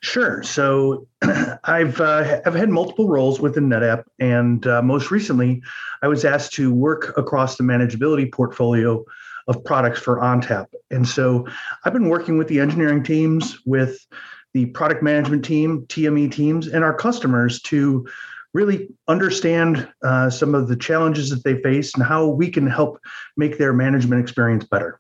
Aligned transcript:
Sure. 0.02 0.44
So 0.44 1.08
I've 1.64 2.00
uh, 2.00 2.42
I've 2.46 2.56
had 2.56 2.70
multiple 2.70 3.10
roles 3.10 3.40
within 3.40 3.70
NetApp, 3.70 4.04
and 4.20 4.66
uh, 4.66 4.82
most 4.82 5.12
recently, 5.12 5.62
I 6.02 6.08
was 6.08 6.24
asked 6.24 6.54
to 6.54 6.74
work 6.74 7.18
across 7.18 7.58
the 7.58 7.64
manageability 7.64 8.32
portfolio 8.32 9.04
of 9.48 9.64
products 9.66 10.00
for 10.00 10.20
ONTAP. 10.20 10.68
And 10.92 11.08
so 11.08 11.48
I've 11.84 11.94
been 11.94 12.08
working 12.08 12.38
with 12.38 12.48
the 12.48 12.60
engineering 12.60 13.04
teams, 13.04 13.60
with 13.66 14.06
the 14.54 14.68
product 14.68 15.04
management 15.04 15.44
team, 15.44 15.86
TME 15.88 16.32
teams, 16.32 16.68
and 16.68 16.84
our 16.84 16.94
customers 16.94 17.62
to 17.64 18.08
really 18.54 18.90
understand 19.08 19.88
uh, 20.04 20.30
some 20.30 20.56
of 20.56 20.68
the 20.68 20.76
challenges 20.76 21.30
that 21.30 21.44
they 21.44 21.62
face 21.62 21.94
and 21.94 22.04
how 22.04 22.28
we 22.28 22.50
can 22.50 22.68
help 22.68 23.00
make 23.38 23.58
their 23.58 23.74
management 23.74 24.22
experience 24.22 24.66
better. 24.66 25.00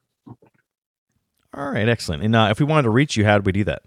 All 1.53 1.71
right, 1.71 1.87
excellent. 1.89 2.23
And 2.23 2.35
uh, 2.35 2.49
if 2.51 2.59
we 2.59 2.65
wanted 2.65 2.83
to 2.83 2.91
reach 2.91 3.17
you, 3.17 3.25
how 3.25 3.37
do 3.37 3.43
we 3.43 3.51
do 3.51 3.63
that? 3.65 3.83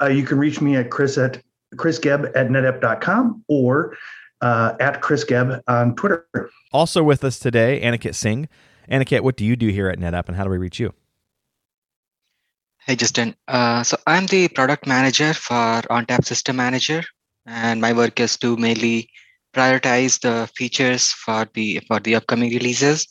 Uh, 0.00 0.06
you 0.06 0.24
can 0.24 0.38
reach 0.38 0.60
me 0.60 0.76
at 0.76 0.90
chris 0.90 1.16
at 1.18 1.42
chrisgeb 1.74 2.26
at 2.36 2.48
netapp.com 2.48 3.44
or 3.48 3.96
uh, 4.40 4.74
at 4.80 5.00
chrisgeb 5.02 5.60
on 5.68 5.94
Twitter. 5.96 6.26
Also 6.72 7.02
with 7.02 7.24
us 7.24 7.38
today, 7.38 7.80
Aniket 7.82 8.14
Singh. 8.14 8.48
Aniket, 8.90 9.22
what 9.22 9.36
do 9.36 9.44
you 9.44 9.56
do 9.56 9.68
here 9.68 9.88
at 9.88 9.98
NetApp 9.98 10.28
and 10.28 10.36
how 10.36 10.44
do 10.44 10.50
we 10.50 10.58
reach 10.58 10.78
you? 10.78 10.92
Hey, 12.86 12.94
Justin. 12.94 13.34
Uh, 13.48 13.82
so 13.82 13.96
I'm 14.06 14.26
the 14.26 14.46
product 14.48 14.86
manager 14.86 15.34
for 15.34 15.82
ONTAP 15.90 16.24
System 16.24 16.54
Manager, 16.54 17.02
and 17.44 17.80
my 17.80 17.92
work 17.92 18.20
is 18.20 18.36
to 18.38 18.56
mainly 18.56 19.10
prioritize 19.52 20.20
the 20.20 20.48
features 20.54 21.10
for 21.10 21.48
the 21.54 21.80
for 21.88 21.98
the 21.98 22.14
upcoming 22.14 22.50
releases, 22.50 23.08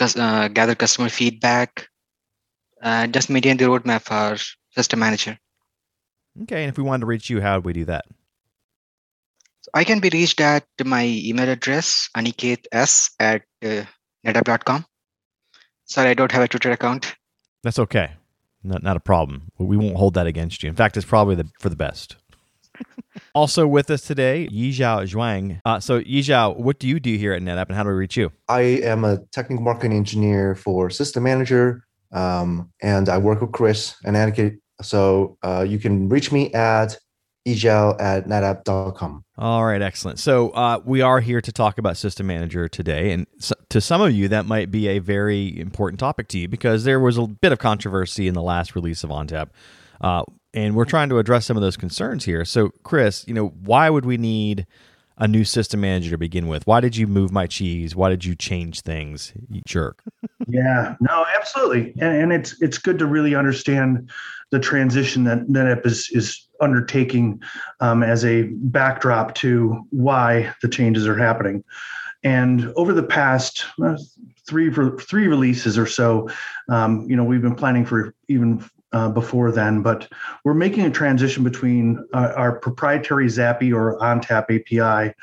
uh, 0.00 0.48
gather 0.48 0.74
customer 0.74 1.08
feedback, 1.08 1.86
and 2.82 3.14
just 3.14 3.30
maintain 3.30 3.56
the 3.56 3.66
roadmap 3.66 4.02
for 4.02 4.36
System 4.74 4.98
Manager. 4.98 5.38
Okay, 6.42 6.62
and 6.62 6.70
if 6.70 6.78
we 6.78 6.84
wanted 6.84 7.00
to 7.00 7.06
reach 7.06 7.30
you, 7.30 7.40
how 7.40 7.56
would 7.56 7.64
we 7.64 7.72
do 7.72 7.84
that? 7.86 8.04
So 9.62 9.70
I 9.74 9.84
can 9.84 10.00
be 10.00 10.08
reached 10.10 10.40
at 10.40 10.66
my 10.84 11.04
email 11.04 11.48
address, 11.48 12.08
anikets 12.16 13.10
at 13.18 13.42
uh, 13.64 13.84
netapp.com. 14.26 14.86
Sorry, 15.84 16.10
I 16.10 16.14
don't 16.14 16.32
have 16.32 16.42
a 16.42 16.48
Twitter 16.48 16.70
account. 16.70 17.14
That's 17.62 17.78
okay. 17.78 18.12
Not, 18.62 18.82
not 18.82 18.96
a 18.96 19.00
problem. 19.00 19.50
We 19.58 19.76
won't 19.76 19.96
hold 19.96 20.14
that 20.14 20.26
against 20.26 20.62
you. 20.62 20.68
In 20.68 20.76
fact, 20.76 20.96
it's 20.96 21.06
probably 21.06 21.34
the, 21.34 21.48
for 21.58 21.68
the 21.68 21.76
best. 21.76 22.16
also 23.34 23.66
with 23.66 23.90
us 23.90 24.02
today, 24.02 24.48
Yizhao 24.52 25.08
Zhuang. 25.08 25.60
Uh, 25.64 25.80
so, 25.80 26.00
Yizhao, 26.00 26.56
what 26.56 26.78
do 26.78 26.86
you 26.86 27.00
do 27.00 27.16
here 27.16 27.32
at 27.32 27.42
NetApp 27.42 27.66
and 27.66 27.76
how 27.76 27.82
do 27.82 27.88
we 27.88 27.94
reach 27.94 28.16
you? 28.16 28.30
I 28.48 28.60
am 28.60 29.04
a 29.04 29.18
technical 29.32 29.64
marketing 29.64 29.96
engineer 29.96 30.54
for 30.54 30.90
System 30.90 31.24
Manager, 31.24 31.84
um, 32.12 32.70
and 32.82 33.08
I 33.08 33.18
work 33.18 33.40
with 33.40 33.52
Chris 33.52 33.96
and 34.04 34.16
Aniket 34.16 34.58
so 34.82 35.36
uh, 35.42 35.64
you 35.68 35.78
can 35.78 36.08
reach 36.08 36.32
me 36.32 36.52
at 36.54 36.98
ejal 37.46 38.00
at 38.00 38.26
netapp.com. 38.26 39.24
All 39.36 39.64
right, 39.64 39.80
excellent. 39.80 40.18
So 40.18 40.50
uh, 40.50 40.80
we 40.84 41.00
are 41.00 41.20
here 41.20 41.40
to 41.40 41.52
talk 41.52 41.78
about 41.78 41.96
System 41.96 42.26
Manager 42.26 42.68
today. 42.68 43.12
And 43.12 43.26
so, 43.38 43.54
to 43.70 43.80
some 43.80 44.00
of 44.00 44.12
you, 44.12 44.28
that 44.28 44.46
might 44.46 44.70
be 44.70 44.88
a 44.88 44.98
very 44.98 45.58
important 45.58 46.00
topic 46.00 46.28
to 46.28 46.38
you 46.38 46.48
because 46.48 46.84
there 46.84 47.00
was 47.00 47.16
a 47.16 47.26
bit 47.26 47.52
of 47.52 47.58
controversy 47.58 48.28
in 48.28 48.34
the 48.34 48.42
last 48.42 48.74
release 48.74 49.04
of 49.04 49.10
ONTAP. 49.10 49.48
Uh, 50.00 50.24
and 50.54 50.74
we're 50.74 50.84
trying 50.84 51.08
to 51.10 51.18
address 51.18 51.46
some 51.46 51.56
of 51.56 51.62
those 51.62 51.76
concerns 51.76 52.24
here. 52.24 52.44
So, 52.44 52.70
Chris, 52.82 53.24
you 53.28 53.34
know, 53.34 53.48
why 53.48 53.90
would 53.90 54.04
we 54.04 54.16
need 54.16 54.66
a 55.18 55.26
new 55.26 55.44
system 55.44 55.80
manager 55.80 56.10
to 56.10 56.18
begin 56.18 56.48
with? 56.48 56.66
Why 56.66 56.80
did 56.80 56.96
you 56.96 57.06
move 57.06 57.32
my 57.32 57.46
cheese? 57.46 57.94
Why 57.94 58.08
did 58.08 58.24
you 58.24 58.34
change 58.34 58.80
things? 58.82 59.32
You 59.50 59.60
jerk. 59.66 60.02
yeah, 60.46 60.94
no, 61.00 61.26
absolutely. 61.36 61.92
And, 62.00 62.22
and 62.22 62.32
it's 62.32 62.60
it's 62.62 62.78
good 62.78 62.98
to 62.98 63.06
really 63.06 63.34
understand 63.34 64.10
the 64.50 64.58
transition 64.58 65.24
that 65.24 65.46
NetApp 65.48 65.86
is 65.86 66.08
is 66.12 66.48
undertaking 66.60 67.40
um, 67.80 68.02
as 68.02 68.24
a 68.24 68.42
backdrop 68.52 69.34
to 69.36 69.84
why 69.90 70.52
the 70.62 70.68
changes 70.68 71.06
are 71.06 71.16
happening. 71.16 71.64
And 72.24 72.72
over 72.74 72.92
the 72.92 73.02
past 73.02 73.64
uh, 73.82 73.96
three 74.46 74.72
three 74.72 75.28
releases 75.28 75.78
or 75.78 75.86
so, 75.86 76.28
um, 76.68 77.08
you 77.08 77.16
know, 77.16 77.24
we've 77.24 77.42
been 77.42 77.54
planning 77.54 77.84
for 77.84 78.14
even 78.28 78.64
uh, 78.92 79.08
before 79.10 79.52
then, 79.52 79.82
but 79.82 80.08
we're 80.44 80.54
making 80.54 80.86
a 80.86 80.90
transition 80.90 81.44
between 81.44 82.04
uh, 82.14 82.32
our 82.36 82.58
proprietary 82.58 83.26
ZAPI 83.26 83.72
or 83.72 83.98
ONTAP 84.00 84.44
API 84.50 85.14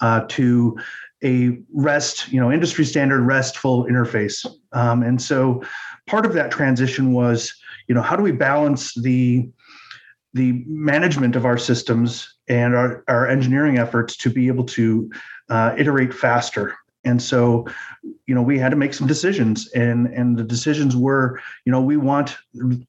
uh, 0.00 0.24
to 0.28 0.78
a 1.22 1.58
REST, 1.72 2.32
you 2.32 2.40
know, 2.40 2.50
industry 2.50 2.84
standard 2.84 3.20
RESTful 3.20 3.84
interface. 3.84 4.46
Um, 4.72 5.02
and 5.02 5.20
so 5.20 5.62
part 6.06 6.24
of 6.24 6.32
that 6.32 6.50
transition 6.50 7.12
was 7.12 7.52
you 7.90 7.94
know 7.94 8.02
how 8.02 8.14
do 8.14 8.22
we 8.22 8.30
balance 8.30 8.94
the 8.94 9.50
the 10.32 10.62
management 10.68 11.34
of 11.34 11.44
our 11.44 11.58
systems 11.58 12.36
and 12.48 12.76
our, 12.76 13.02
our 13.08 13.26
engineering 13.26 13.78
efforts 13.78 14.16
to 14.16 14.30
be 14.30 14.46
able 14.46 14.62
to 14.62 15.10
uh, 15.48 15.74
iterate 15.76 16.14
faster? 16.14 16.76
And 17.02 17.20
so 17.20 17.66
you 18.28 18.34
know 18.36 18.42
we 18.42 18.60
had 18.60 18.68
to 18.68 18.76
make 18.76 18.94
some 18.94 19.08
decisions 19.08 19.68
and 19.72 20.06
and 20.06 20.36
the 20.36 20.44
decisions 20.44 20.94
were 20.94 21.40
you 21.64 21.72
know 21.72 21.80
we 21.80 21.96
want 21.96 22.36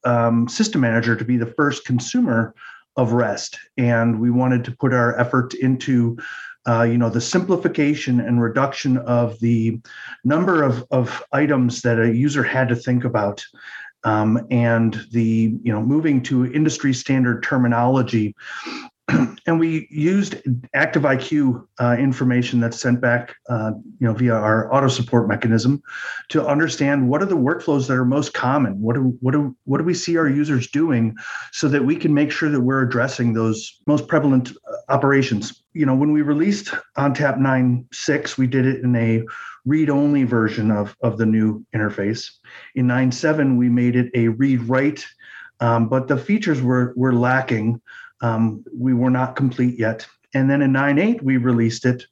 um, 0.03 0.47
system 0.47 0.81
manager 0.81 1.15
to 1.15 1.25
be 1.25 1.35
the 1.35 1.53
first 1.57 1.83
consumer 1.83 2.53
of 2.95 3.13
rest. 3.13 3.57
And 3.77 4.21
we 4.21 4.29
wanted 4.29 4.63
to 4.65 4.71
put 4.71 4.93
our 4.93 5.19
effort 5.19 5.55
into 5.55 6.15
uh, 6.67 6.83
you 6.83 6.99
know 6.99 7.09
the 7.09 7.21
simplification 7.21 8.19
and 8.19 8.39
reduction 8.39 8.99
of 8.99 9.39
the 9.39 9.79
number 10.23 10.61
of, 10.61 10.85
of 10.91 11.23
items 11.31 11.81
that 11.81 11.99
a 11.99 12.15
user 12.15 12.43
had 12.43 12.69
to 12.69 12.75
think 12.75 13.03
about 13.03 13.43
um, 14.03 14.45
and 14.49 15.05
the 15.11 15.57
you 15.63 15.71
know 15.71 15.81
moving 15.81 16.21
to 16.23 16.51
industry 16.53 16.93
standard 16.93 17.43
terminology 17.43 18.35
and 19.47 19.59
we 19.59 19.87
used 19.89 20.35
active 20.73 21.03
iq 21.03 21.67
uh, 21.79 21.95
information 21.97 22.59
that's 22.59 22.79
sent 22.79 23.01
back 23.01 23.35
uh, 23.49 23.71
you 23.99 24.07
know 24.07 24.13
via 24.13 24.33
our 24.33 24.73
auto 24.73 24.87
support 24.87 25.27
mechanism 25.27 25.81
to 26.29 26.45
understand 26.45 27.09
what 27.09 27.21
are 27.21 27.25
the 27.25 27.35
workflows 27.35 27.87
that 27.87 27.97
are 27.97 28.05
most 28.05 28.33
common? 28.33 28.79
What 28.81 28.95
do 28.95 29.17
what 29.21 29.31
do 29.31 29.55
what 29.65 29.79
do 29.79 29.83
we 29.83 29.93
see 29.93 30.17
our 30.17 30.29
users 30.29 30.67
doing 30.67 31.15
so 31.51 31.67
that 31.67 31.83
we 31.83 31.95
can 31.95 32.13
make 32.13 32.31
sure 32.31 32.49
that 32.49 32.61
we're 32.61 32.81
addressing 32.81 33.33
those 33.33 33.81
most 33.87 34.07
prevalent 34.07 34.51
uh, 34.51 34.75
operations? 34.89 35.63
You 35.73 35.85
know 35.85 35.95
when 35.95 36.11
we 36.11 36.21
released 36.21 36.73
on 36.95 37.13
ontap 37.13 37.37
9.6 37.37 38.37
we 38.37 38.47
did 38.47 38.65
it 38.65 38.83
in 38.83 38.95
a 38.95 39.23
read-only 39.65 40.23
version 40.23 40.71
of, 40.71 40.95
of 41.01 41.17
the 41.17 41.25
new 41.25 41.65
interface. 41.75 42.31
In 42.75 42.87
9.7, 42.87 43.57
we 43.57 43.69
made 43.69 43.95
it 43.95 44.11
a 44.15 44.29
read-write, 44.29 45.05
um, 45.59 45.87
but 45.87 46.07
the 46.07 46.17
features 46.17 46.61
were, 46.61 46.93
were 46.95 47.13
lacking. 47.13 47.81
Um, 48.21 48.63
we 48.75 48.93
were 48.93 49.11
not 49.11 49.35
complete 49.35 49.77
yet. 49.77 50.07
And 50.33 50.49
then 50.49 50.61
in 50.61 50.71
9.8, 50.71 51.21
we 51.21 51.37
released 51.37 51.85
it. 51.85 52.05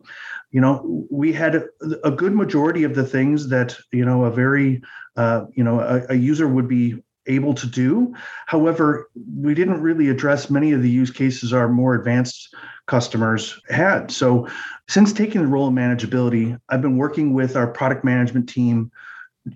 You 0.51 0.62
know, 0.62 1.07
we 1.10 1.31
had 1.31 1.63
a, 2.04 2.12
good 2.12 2.34
majority 2.34 2.84
of 2.84 2.96
the 2.96 3.06
things 3.06 3.50
that, 3.50 3.78
you 3.92 4.04
know, 4.04 4.25
a 4.25 4.31
very, 4.31 4.81
uh, 5.16 5.45
you 5.54 5.63
know, 5.63 5.80
a, 5.80 6.06
a 6.10 6.16
user 6.16 6.48
would 6.48 6.68
be 6.68 7.04
able 7.28 7.54
to 7.54 7.68
do. 7.68 8.13
However, 8.48 9.10
we 9.36 9.54
didn't 9.54 9.81
really 9.81 10.10
address 10.10 10.50
many 10.50 10.72
of 10.74 10.81
the 10.81 10.90
use 10.90 11.12
cases 11.12 11.54
our 11.54 11.69
more 11.69 11.94
advanced 11.94 12.54
customers 12.90 13.62
had. 13.70 14.12
So, 14.12 14.48
since 14.90 15.14
taking 15.14 15.42
the 15.42 15.48
role 15.48 15.68
of 15.68 15.74
manageability, 15.74 16.60
I've 16.68 16.82
been 16.82 16.98
working 16.98 17.34
with 17.34 17.56
our 17.56 17.68
product 17.68 18.04
management 18.04 18.50
team, 18.50 18.92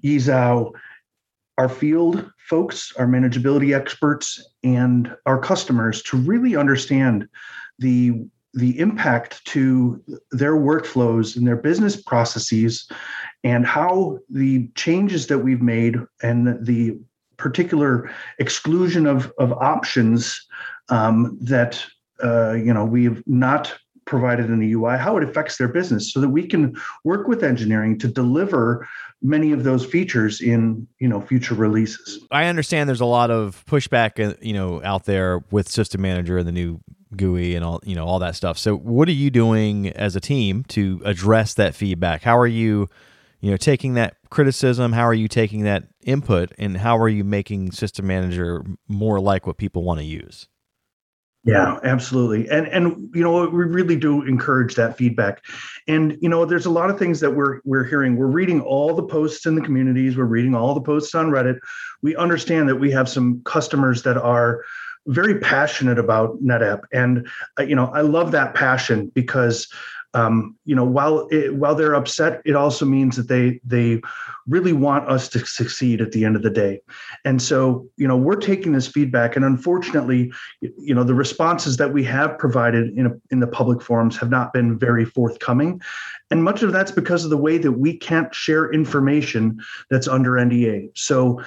Yizhao, 0.04 0.72
our 1.58 1.68
field 1.68 2.32
folks, 2.38 2.94
our 2.98 3.08
manageability 3.08 3.76
experts, 3.76 4.46
and 4.64 5.14
our 5.26 5.40
customers 5.40 6.02
to 6.04 6.18
really 6.18 6.56
understand 6.56 7.28
the 7.80 8.26
the 8.56 8.80
impact 8.80 9.44
to 9.46 10.00
their 10.32 10.54
workflows 10.54 11.36
and 11.36 11.48
their 11.48 11.56
business 11.56 12.00
processes 12.00 12.88
and 13.44 13.66
how 13.66 14.20
the 14.30 14.68
changes 14.76 15.26
that 15.26 15.40
we've 15.40 15.62
made 15.62 15.98
and 16.22 16.64
the 16.64 16.96
particular 17.38 18.12
exclusion 18.38 19.08
of, 19.08 19.34
of 19.40 19.52
options 19.54 20.46
um, 20.90 21.36
that 21.42 21.84
uh, 22.24 22.54
you 22.54 22.74
know 22.74 22.86
we 22.86 23.06
have 23.06 23.24
not 23.26 23.74
provided 24.06 24.48
in 24.48 24.60
the 24.60 24.74
UI, 24.74 24.98
how 24.98 25.18
it 25.18 25.24
affects 25.24 25.58
their 25.58 25.68
business, 25.68 26.12
so 26.12 26.20
that 26.20 26.30
we 26.30 26.46
can 26.46 26.76
work 27.04 27.28
with 27.28 27.44
engineering 27.44 27.98
to 28.00 28.08
deliver 28.08 28.88
many 29.22 29.54
of 29.54 29.64
those 29.64 29.86
features 29.86 30.42
in 30.42 30.88
you 31.00 31.08
know 31.08 31.22
future 31.22 31.56
releases. 31.56 32.20
I 32.32 32.46
understand 32.46 32.90
there's 32.90 33.02
a 33.02 33.06
lot 33.06 33.32
of 33.32 33.64
pushback, 33.66 34.24
uh, 34.24 34.36
you 34.42 34.54
know, 34.54 34.84
out 34.84 35.06
there 35.06 35.44
with 35.52 35.68
System 35.68 36.02
Manager 36.02 36.38
and 36.38 36.48
the 36.48 36.52
new 36.52 36.82
GUI 37.16 37.56
and 37.56 37.64
all 37.64 37.80
you 37.84 37.96
know 37.96 38.06
all 38.06 38.20
that 38.20 38.36
stuff. 38.36 38.58
So, 38.58 38.76
what 38.76 39.08
are 39.08 39.14
you 39.14 39.30
doing 39.30 39.90
as 39.90 40.16
a 40.16 40.22
team 40.22 40.64
to 40.70 41.02
address 41.06 41.54
that 41.56 41.76
feedback? 41.76 42.24
How 42.24 42.38
are 42.38 42.48
you, 42.48 42.90
you 43.40 43.52
know, 43.52 43.58
taking 43.58 43.94
that 43.96 44.18
criticism? 44.30 44.94
How 44.94 45.04
are 45.04 45.14
you 45.14 45.28
taking 45.28 45.64
that 45.64 45.86
input, 46.04 46.52
and 46.58 46.78
how 46.78 46.98
are 46.98 47.10
you 47.10 47.24
making 47.24 47.72
System 47.72 48.08
Manager 48.08 48.64
more 48.88 49.20
like 49.20 49.48
what 49.48 49.58
people 49.58 49.84
want 49.84 50.00
to 50.00 50.06
use? 50.06 50.48
Yeah, 51.46 51.78
absolutely. 51.84 52.50
And 52.50 52.68
and 52.68 53.14
you 53.14 53.22
know 53.22 53.48
we 53.50 53.66
really 53.66 53.98
do 53.98 54.22
encourage 54.24 54.76
that 54.76 54.98
feedback. 54.98 55.44
And 55.90 56.18
you 56.22 56.30
know 56.30 56.46
there's 56.46 56.66
a 56.66 56.70
lot 56.70 56.90
of 56.90 56.98
things 56.98 57.20
that 57.20 57.32
we're 57.32 57.60
we're 57.66 57.84
hearing. 57.84 58.16
We're 58.16 58.28
reading 58.28 58.62
all 58.62 58.96
the 58.96 59.04
posts 59.04 59.46
in 59.46 59.56
the 59.56 59.62
communities, 59.62 60.16
we're 60.16 60.24
reading 60.24 60.56
all 60.56 60.74
the 60.74 60.82
posts 60.82 61.14
on 61.14 61.32
Reddit. 61.32 61.60
We 62.02 62.16
understand 62.16 62.70
that 62.70 62.78
we 62.78 62.92
have 62.92 63.10
some 63.10 63.42
customers 63.44 64.04
that 64.04 64.18
are 64.18 64.64
very 65.08 65.40
passionate 65.40 66.00
about 66.00 66.42
NetApp 66.42 66.84
and 66.94 67.28
uh, 67.60 67.64
you 67.64 67.76
know 67.76 67.88
I 67.88 68.02
love 68.02 68.32
that 68.32 68.56
passion 68.56 69.12
because 69.14 69.68
um, 70.14 70.56
you 70.66 70.76
know 70.76 70.84
while 70.84 71.28
it, 71.32 71.56
while 71.56 71.76
they're 71.76 71.96
upset 71.96 72.42
it 72.46 72.56
also 72.56 72.86
means 72.86 73.16
that 73.16 73.28
they 73.28 73.60
they 73.64 74.02
really 74.48 74.74
want 74.74 75.08
us 75.10 75.30
to 75.30 75.40
succeed 75.46 76.02
at 76.02 76.12
the 76.12 76.26
end 76.26 76.36
of 76.36 76.44
the 76.44 76.50
day. 76.50 76.82
And 77.26 77.42
so 77.42 77.88
you 77.98 78.08
know 78.08 78.18
we're 78.18 78.36
taking 78.36 78.74
this 78.74 78.88
feedback 78.88 79.36
and 79.36 79.46
unfortunately 79.46 80.32
you 80.62 80.94
know 80.94 81.04
the 81.04 81.16
responses 81.16 81.78
that 81.78 81.94
we 81.94 82.04
have 82.04 82.38
provided 82.38 82.98
in, 82.98 83.08
a, 83.08 83.12
in 83.32 83.40
the 83.40 83.48
public 83.48 83.82
forums 83.82 84.18
have 84.18 84.30
not 84.30 84.54
been 84.54 84.78
very 84.78 85.06
forthcoming. 85.06 85.82
And 86.32 86.44
much 86.44 86.64
of 86.64 86.72
that's 86.72 86.92
because 86.92 87.24
of 87.24 87.30
the 87.30 87.38
way 87.38 87.58
that 87.58 87.74
we 87.74 87.98
can't 87.98 88.34
share 88.34 88.72
information 88.72 89.60
that's 89.90 90.08
under 90.08 90.32
nda 90.32 90.90
so 90.96 91.42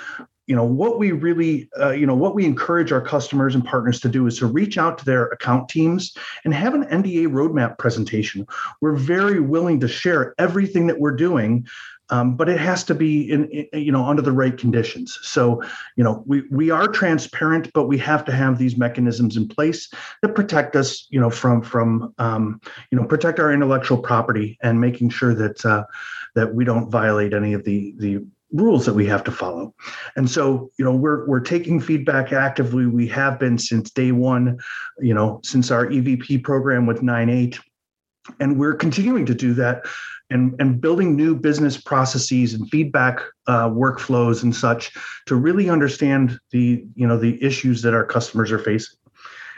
you 0.47 0.55
know 0.55 0.65
what 0.65 0.99
we 0.99 1.13
really 1.13 1.69
uh, 1.81 1.91
you 1.91 2.07
know 2.07 2.15
what 2.15 2.35
we 2.35 2.45
encourage 2.45 2.93
our 2.93 3.01
customers 3.01 3.55
and 3.55 3.65
partners 3.65 4.01
to 4.01 4.09
do 4.09 4.27
is 4.27 4.39
to 4.39 4.47
reach 4.47 4.79
out 4.79 4.99
to 4.99 5.05
their 5.05 5.27
account 5.27 5.69
teams 5.69 6.17
and 6.45 6.55
have 6.55 6.75
an 6.75 6.85
nda 6.85 7.27
roadmap 7.27 7.79
presentation. 7.79 8.47
We're 8.81 8.97
very 8.97 9.41
willing 9.41 9.81
to 9.81 9.89
share 9.89 10.35
everything 10.39 10.87
that 10.87 11.01
we're 11.01 11.17
doing 11.17 11.67
um, 12.11 12.37
but 12.37 12.49
it 12.49 12.59
has 12.61 12.85
to 12.85 12.95
be 12.95 13.31
in, 13.31 13.49
in, 13.51 13.67
you 13.73 13.93
know 13.93 14.05
under 14.05 14.23
the 14.23 14.33
right 14.33 14.57
conditions. 14.57 15.19
So 15.23 15.63
you 15.97 16.05
know 16.05 16.23
we 16.27 16.43
we 16.51 16.71
are 16.71 16.89
transparent 16.89 17.71
but 17.75 17.85
we 17.85 17.99
have 17.99 18.25
to 18.27 18.33
have 18.33 18.59
these 18.59 18.77
mechanisms 18.77 19.37
in 19.37 19.49
place 19.49 19.91
that 20.23 20.35
protect 20.35 20.77
us 20.77 21.07
you 21.11 21.21
know 21.21 21.31
from 21.31 21.63
from 21.63 22.15
um, 22.19 22.61
you 22.91 22.99
know 22.99 23.05
protect 23.05 23.41
our 23.41 23.53
intellectual 23.53 23.99
property 23.99 24.59
and 24.63 24.81
making 24.81 25.11
sure 25.11 25.35
that 25.35 25.65
uh, 25.65 25.85
that 26.35 26.55
we 26.55 26.65
don't 26.65 26.91
violate 26.91 27.35
any 27.35 27.55
of 27.55 27.65
the 27.65 27.95
the 27.99 28.25
rules 28.53 28.87
that 28.87 28.95
we 28.95 29.07
have 29.07 29.25
to 29.25 29.33
follow. 29.33 29.75
And 30.17 30.31
so, 30.31 30.71
you 30.79 30.85
know, 30.85 30.95
we're 30.95 31.27
we're 31.27 31.41
taking 31.41 31.81
feedback 31.81 32.33
actively. 32.33 32.87
We 32.87 33.09
have 33.09 33.39
been 33.39 33.59
since 33.59 33.91
day 33.91 34.13
one, 34.13 34.59
you 34.99 35.15
know, 35.15 35.41
since 35.45 35.71
our 35.71 35.87
EVP 35.87 36.45
program 36.45 36.87
with 36.87 37.03
9.8. 37.03 37.59
And 38.41 38.59
we're 38.59 38.75
continuing 38.75 39.27
to 39.27 39.35
do 39.35 39.55
that 39.55 39.85
and, 40.31 40.55
and 40.59 40.81
building 40.81 41.15
new 41.15 41.37
business 41.37 41.77
processes 41.77 42.55
and 42.55 42.69
feedback 42.71 43.21
uh, 43.47 43.69
workflows 43.69 44.43
and 44.43 44.55
such 44.55 44.93
to 45.27 45.37
really 45.37 45.71
understand 45.71 46.39
the, 46.51 46.85
you 46.95 47.07
know, 47.07 47.17
the 47.17 47.43
issues 47.43 47.83
that 47.83 47.95
our 47.95 48.05
customers 48.05 48.51
are 48.51 48.59
facing. 48.59 48.99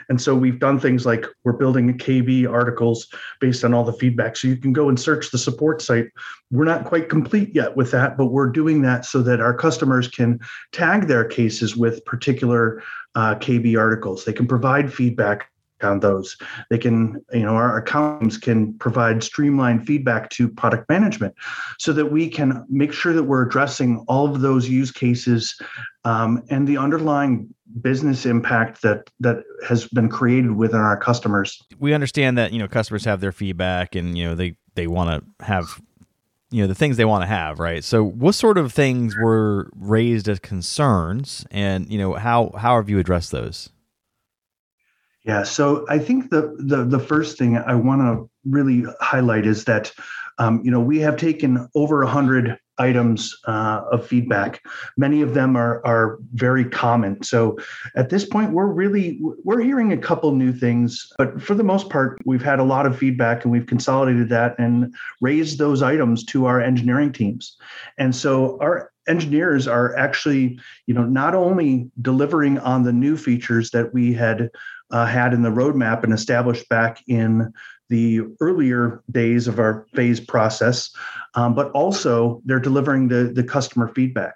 And 0.09 0.19
so 0.19 0.35
we've 0.35 0.59
done 0.59 0.79
things 0.79 1.05
like 1.05 1.25
we're 1.43 1.53
building 1.53 1.95
KB 1.97 2.51
articles 2.51 3.07
based 3.39 3.63
on 3.63 3.73
all 3.73 3.83
the 3.83 3.93
feedback. 3.93 4.35
So 4.35 4.47
you 4.47 4.57
can 4.57 4.73
go 4.73 4.89
and 4.89 4.99
search 4.99 5.31
the 5.31 5.37
support 5.37 5.81
site. 5.81 6.07
We're 6.51 6.65
not 6.65 6.85
quite 6.85 7.09
complete 7.09 7.53
yet 7.53 7.75
with 7.75 7.91
that, 7.91 8.17
but 8.17 8.27
we're 8.27 8.49
doing 8.49 8.81
that 8.81 9.05
so 9.05 9.21
that 9.21 9.39
our 9.39 9.53
customers 9.53 10.07
can 10.07 10.39
tag 10.71 11.07
their 11.07 11.25
cases 11.25 11.77
with 11.77 12.03
particular 12.05 12.81
uh, 13.15 13.35
KB 13.35 13.77
articles. 13.77 14.25
They 14.25 14.33
can 14.33 14.47
provide 14.47 14.91
feedback 14.91 15.49
on 15.83 15.99
those. 15.99 16.35
They 16.69 16.77
can, 16.77 17.23
you 17.31 17.43
know, 17.43 17.55
our 17.55 17.77
accounts 17.77 18.37
can 18.37 18.73
provide 18.79 19.23
streamlined 19.23 19.85
feedback 19.85 20.29
to 20.31 20.49
product 20.49 20.89
management 20.89 21.35
so 21.77 21.93
that 21.93 22.11
we 22.11 22.29
can 22.29 22.65
make 22.69 22.93
sure 22.93 23.13
that 23.13 23.23
we're 23.23 23.45
addressing 23.45 24.03
all 24.07 24.33
of 24.33 24.41
those 24.41 24.67
use 24.67 24.91
cases 24.91 25.59
um, 26.05 26.43
and 26.49 26.67
the 26.67 26.77
underlying 26.77 27.53
business 27.81 28.25
impact 28.25 28.81
that 28.81 29.09
that 29.19 29.43
has 29.67 29.87
been 29.87 30.09
created 30.09 30.51
within 30.51 30.79
our 30.79 30.97
customers. 30.97 31.61
We 31.77 31.93
understand 31.93 32.37
that 32.37 32.51
you 32.51 32.59
know 32.59 32.67
customers 32.67 33.05
have 33.05 33.21
their 33.21 33.31
feedback 33.31 33.95
and 33.95 34.17
you 34.17 34.25
know 34.25 34.35
they 34.35 34.55
they 34.75 34.87
want 34.87 35.23
to 35.23 35.45
have 35.45 35.79
you 36.51 36.61
know 36.61 36.67
the 36.67 36.75
things 36.75 36.97
they 36.97 37.05
want 37.05 37.21
to 37.21 37.27
have 37.27 37.59
right 37.59 37.83
so 37.83 38.03
what 38.03 38.33
sort 38.33 38.57
of 38.57 38.73
things 38.73 39.15
were 39.15 39.69
raised 39.75 40.27
as 40.27 40.39
concerns 40.39 41.45
and 41.51 41.91
you 41.91 41.97
know 41.97 42.13
how 42.13 42.51
how 42.57 42.75
have 42.75 42.89
you 42.89 42.97
addressed 42.97 43.31
those 43.31 43.69
yeah 45.23 45.43
so 45.43 45.85
i 45.89 45.99
think 45.99 46.31
the 46.31 46.55
the, 46.59 46.83
the 46.83 46.99
first 46.99 47.37
thing 47.37 47.57
i 47.57 47.75
want 47.75 48.01
to 48.01 48.29
really 48.45 48.83
highlight 48.99 49.45
is 49.45 49.65
that 49.65 49.91
um, 50.39 50.61
you 50.63 50.71
know 50.71 50.79
we 50.79 50.99
have 50.99 51.17
taken 51.17 51.67
over 51.75 52.01
a 52.01 52.07
hundred 52.07 52.57
items 52.79 53.37
uh, 53.47 53.83
of 53.91 54.07
feedback. 54.07 54.61
Many 54.97 55.21
of 55.21 55.33
them 55.33 55.55
are 55.55 55.85
are 55.85 56.17
very 56.33 56.65
common. 56.65 57.21
So 57.23 57.57
at 57.95 58.09
this 58.09 58.25
point, 58.25 58.51
we're 58.51 58.67
really 58.67 59.19
we're 59.43 59.61
hearing 59.61 59.93
a 59.93 59.97
couple 59.97 60.31
new 60.31 60.53
things, 60.53 61.11
but 61.17 61.41
for 61.41 61.53
the 61.53 61.63
most 61.63 61.89
part, 61.89 62.17
we've 62.25 62.43
had 62.43 62.59
a 62.59 62.63
lot 62.63 62.85
of 62.85 62.97
feedback 62.97 63.43
and 63.43 63.51
we've 63.51 63.67
consolidated 63.67 64.29
that 64.29 64.57
and 64.57 64.93
raised 65.21 65.59
those 65.59 65.81
items 65.81 66.23
to 66.25 66.45
our 66.45 66.61
engineering 66.61 67.11
teams. 67.11 67.57
And 67.97 68.15
so 68.15 68.57
our 68.61 68.91
engineers 69.07 69.67
are 69.67 69.95
actually, 69.97 70.59
you 70.85 70.93
know, 70.93 71.03
not 71.03 71.35
only 71.35 71.89
delivering 72.01 72.59
on 72.59 72.83
the 72.83 72.93
new 72.93 73.17
features 73.17 73.71
that 73.71 73.93
we 73.93 74.13
had 74.13 74.49
uh, 74.91 75.05
had 75.05 75.33
in 75.33 75.41
the 75.41 75.49
roadmap 75.49 76.03
and 76.03 76.13
established 76.13 76.67
back 76.69 77.01
in 77.07 77.53
the 77.89 78.21
earlier 78.39 79.03
days 79.11 79.47
of 79.47 79.59
our 79.59 79.85
phase 79.93 80.19
process, 80.19 80.91
um, 81.35 81.55
but 81.55 81.71
also 81.71 82.41
they're 82.45 82.59
delivering 82.59 83.07
the, 83.07 83.31
the 83.33 83.43
customer 83.43 83.91
feedback. 83.93 84.35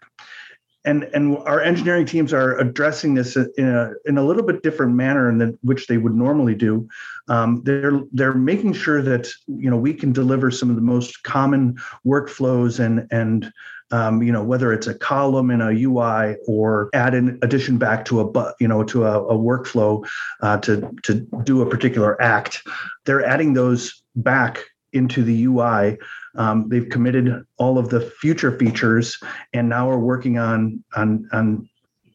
And, 0.86 1.04
and 1.14 1.38
our 1.46 1.62
engineering 1.62 2.06
teams 2.06 2.34
are 2.34 2.58
addressing 2.58 3.14
this 3.14 3.38
in 3.38 3.70
a, 3.70 3.92
in 4.06 4.18
a 4.18 4.24
little 4.24 4.44
bit 4.44 4.64
different 4.64 4.96
manner 4.96 5.36
than 5.38 5.58
which 5.62 5.88
they 5.88 5.98
would 5.98 6.14
normally 6.14 6.56
do. 6.56 6.90
Um, 7.30 7.62
they're 7.64 8.02
they're 8.12 8.34
making 8.34 8.74
sure 8.74 9.02
that 9.02 9.30
you 9.48 9.70
know 9.70 9.78
we 9.78 9.94
can 9.94 10.12
deliver 10.12 10.52
some 10.52 10.70
of 10.70 10.76
the 10.76 10.82
most 10.82 11.24
common 11.24 11.78
workflows 12.06 12.82
and 12.82 13.08
and 13.12 13.50
um, 13.94 14.24
you 14.24 14.32
know, 14.32 14.44
whether 14.44 14.74
it's 14.74 14.88
a 14.88 14.96
column 14.96 15.52
in 15.52 15.62
a 15.62 15.70
UI 15.70 16.36
or 16.48 16.90
add 16.96 17.14
an 17.14 17.38
addition 17.44 17.78
back 17.78 18.06
to 18.06 18.22
a, 18.22 18.26
but 18.26 18.56
you 18.60 18.68
know, 18.68 18.84
to 18.86 19.06
a, 19.06 19.24
a 19.26 19.38
workflow 19.38 20.04
uh, 20.42 20.58
to 20.62 20.92
to 21.04 21.28
do 21.44 21.62
a 21.62 21.70
particular 21.70 22.20
act, 22.20 22.64
they're 23.06 23.24
adding 23.24 23.54
those 23.54 24.02
back 24.16 24.66
into 24.94 25.24
the 25.24 25.46
UI. 25.46 26.00
Um, 26.36 26.70
they've 26.70 26.90
committed 26.90 27.46
all 27.58 27.78
of 27.78 27.90
the 27.90 28.02
future 28.02 28.58
features, 28.58 29.20
and 29.54 29.70
now 29.70 29.88
we're 29.88 30.00
working 30.00 30.40
on 30.40 30.84
on 30.96 31.30
on 31.32 31.70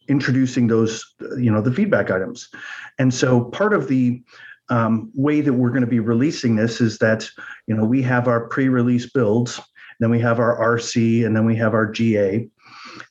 introducing 0.08 0.66
those, 0.66 1.04
you 1.36 1.52
know, 1.52 1.60
the 1.60 1.72
feedback 1.72 2.10
items. 2.10 2.48
And 2.98 3.14
so 3.14 3.44
part 3.44 3.72
of 3.72 3.86
the 3.86 4.20
um, 4.68 5.12
way 5.14 5.42
that 5.42 5.52
we're 5.52 5.70
going 5.70 5.82
to 5.82 5.86
be 5.86 6.00
releasing 6.00 6.56
this 6.56 6.80
is 6.80 6.98
that 6.98 7.30
you 7.68 7.76
know 7.76 7.84
we 7.84 8.02
have 8.02 8.26
our 8.26 8.48
pre-release 8.48 9.08
builds 9.08 9.60
then 10.00 10.10
we 10.10 10.20
have 10.20 10.38
our 10.38 10.76
RC, 10.76 11.26
and 11.26 11.34
then 11.34 11.44
we 11.44 11.56
have 11.56 11.74
our 11.74 11.86
GA, 11.86 12.48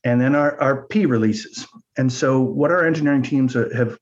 and 0.04 0.22
then 0.22 0.36
our, 0.36 0.60
our 0.62 0.84
P 0.88 1.06
releases. 1.06 1.68
And 1.98 2.12
so, 2.12 2.42
what 2.42 2.72
our 2.72 2.86
engineering 2.86 3.24
teams 3.24 3.54
have 3.54 3.98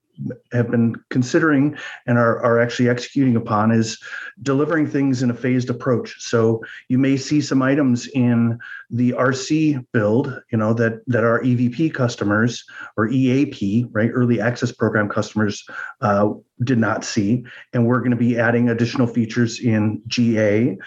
have 0.51 0.71
been 0.71 0.95
considering 1.09 1.77
and 2.05 2.17
are, 2.17 2.41
are 2.43 2.59
actually 2.59 2.89
executing 2.89 3.35
upon 3.35 3.71
is 3.71 3.97
delivering 4.41 4.87
things 4.87 5.23
in 5.23 5.29
a 5.29 5.33
phased 5.33 5.69
approach. 5.69 6.15
So 6.19 6.63
you 6.89 6.97
may 6.97 7.17
see 7.17 7.41
some 7.41 7.61
items 7.61 8.07
in 8.07 8.59
the 8.89 9.11
RC 9.11 9.85
build, 9.91 10.41
you 10.51 10.57
know, 10.57 10.73
that 10.73 11.01
that 11.07 11.23
our 11.23 11.41
EVP 11.41 11.93
customers 11.93 12.63
or 12.97 13.07
EAP, 13.07 13.87
right, 13.91 14.11
early 14.13 14.39
access 14.39 14.71
program 14.71 15.09
customers 15.09 15.63
uh, 16.01 16.29
did 16.63 16.77
not 16.77 17.03
see. 17.03 17.45
And 17.73 17.85
we're 17.85 17.99
going 17.99 18.11
to 18.11 18.17
be 18.17 18.39
adding 18.39 18.69
additional 18.69 19.07
features 19.07 19.59
in 19.59 20.01
GA, 20.07 20.77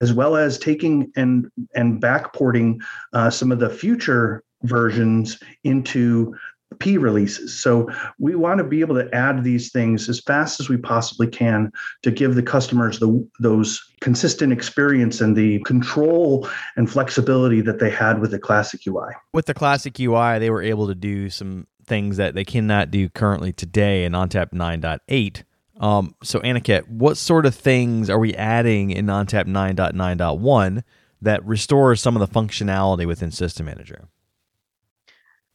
as 0.00 0.12
well 0.12 0.36
as 0.36 0.58
taking 0.58 1.12
and 1.16 1.50
and 1.74 2.00
backporting 2.00 2.80
uh, 3.12 3.30
some 3.30 3.52
of 3.52 3.58
the 3.58 3.70
future 3.70 4.42
versions 4.62 5.38
into 5.64 6.34
P 6.78 6.96
releases. 6.98 7.58
So 7.58 7.90
we 8.18 8.34
want 8.36 8.58
to 8.58 8.64
be 8.64 8.80
able 8.80 8.94
to 8.96 9.12
add 9.14 9.44
these 9.44 9.72
things 9.72 10.08
as 10.08 10.20
fast 10.20 10.60
as 10.60 10.68
we 10.68 10.76
possibly 10.76 11.26
can 11.26 11.72
to 12.02 12.10
give 12.10 12.34
the 12.34 12.42
customers 12.42 12.98
the 12.98 13.28
those 13.40 13.82
consistent 14.00 14.52
experience 14.52 15.20
and 15.20 15.36
the 15.36 15.60
control 15.64 16.48
and 16.76 16.90
flexibility 16.90 17.60
that 17.60 17.80
they 17.80 17.90
had 17.90 18.20
with 18.20 18.30
the 18.30 18.38
classic 18.38 18.80
UI. 18.86 19.12
With 19.32 19.46
the 19.46 19.54
classic 19.54 19.98
UI, 19.98 20.38
they 20.38 20.50
were 20.50 20.62
able 20.62 20.86
to 20.86 20.94
do 20.94 21.28
some 21.28 21.66
things 21.84 22.16
that 22.16 22.34
they 22.34 22.44
cannot 22.44 22.90
do 22.90 23.08
currently 23.08 23.52
today 23.52 24.04
in 24.04 24.12
ONTAP 24.12 24.52
9.8. 24.52 25.42
Um, 25.80 26.14
so, 26.22 26.40
Aniket, 26.40 26.88
what 26.88 27.16
sort 27.16 27.46
of 27.46 27.54
things 27.54 28.08
are 28.08 28.18
we 28.18 28.34
adding 28.34 28.90
in 28.90 29.06
ONTAP 29.06 29.46
9.9.1 29.46 30.82
that 31.22 31.44
restores 31.44 32.00
some 32.00 32.16
of 32.16 32.20
the 32.20 32.40
functionality 32.40 33.06
within 33.06 33.30
System 33.30 33.66
Manager? 33.66 34.08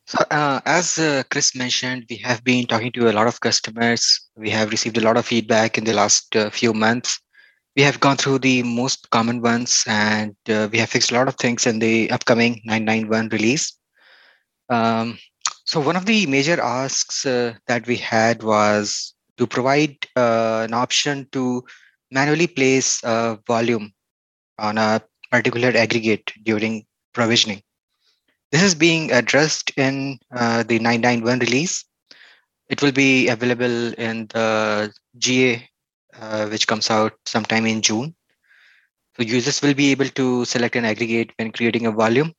So, 0.08 0.24
uh, 0.30 0.62
as 0.66 1.00
uh, 1.00 1.24
Chris 1.32 1.56
mentioned, 1.56 2.06
we 2.10 2.18
have 2.18 2.44
been 2.44 2.68
talking 2.68 2.92
to 2.92 3.10
a 3.10 3.14
lot 3.14 3.26
of 3.26 3.40
customers. 3.40 4.22
We 4.36 4.52
have 4.52 4.70
received 4.70 4.98
a 4.98 5.02
lot 5.02 5.18
of 5.18 5.26
feedback 5.26 5.80
in 5.80 5.84
the 5.84 5.94
last 5.94 6.36
uh, 6.36 6.52
few 6.52 6.74
months. 6.74 7.20
We 7.76 7.82
have 7.82 8.00
gone 8.00 8.18
through 8.18 8.40
the 8.40 8.62
most 8.62 9.10
common 9.10 9.42
ones 9.42 9.84
and 9.88 10.36
uh, 10.48 10.70
we 10.72 10.78
have 10.78 10.90
fixed 10.90 11.12
a 11.12 11.16
lot 11.16 11.28
of 11.28 11.36
things 11.36 11.66
in 11.66 11.80
the 11.80 12.12
upcoming 12.12 12.62
991 12.66 13.30
release. 13.30 13.74
Um, 14.70 15.18
so, 15.66 15.80
one 15.80 15.96
of 15.96 16.06
the 16.06 16.28
major 16.28 16.62
asks 16.62 17.26
uh, 17.26 17.56
that 17.66 17.88
we 17.88 17.96
had 17.96 18.44
was 18.44 19.16
to 19.38 19.48
provide 19.48 19.98
uh, 20.16 20.66
an 20.70 20.74
option 20.76 21.28
to 21.32 21.64
manually 22.12 22.48
place 22.48 23.04
a 23.04 23.40
volume 23.48 23.92
on 24.60 24.78
a 24.78 25.02
particular 25.32 25.70
aggregate 25.76 26.32
during 26.44 26.86
provisioning. 27.12 27.64
This 28.56 28.64
is 28.64 28.76
being 28.76 29.12
addressed 29.12 29.74
in 29.76 30.18
uh, 30.34 30.64
the 30.64 30.80
991 30.80 31.40
release. 31.40 31.84
It 32.70 32.82
will 32.82 32.94
be 32.94 33.28
available 33.28 33.94
in 33.96 34.28
the 34.28 34.94
GA, 35.18 35.70
uh, 36.18 36.48
which 36.48 36.66
comes 36.66 36.90
out 36.90 37.12
sometime 37.26 37.66
in 37.66 37.82
June. 37.82 38.16
So 39.18 39.24
users 39.24 39.62
will 39.62 39.74
be 39.74 39.92
able 39.92 40.08
to 40.08 40.46
select 40.46 40.78
an 40.78 40.86
aggregate 40.86 41.34
when 41.36 41.52
creating 41.52 41.86
a 41.86 41.92
volume. 41.92 42.32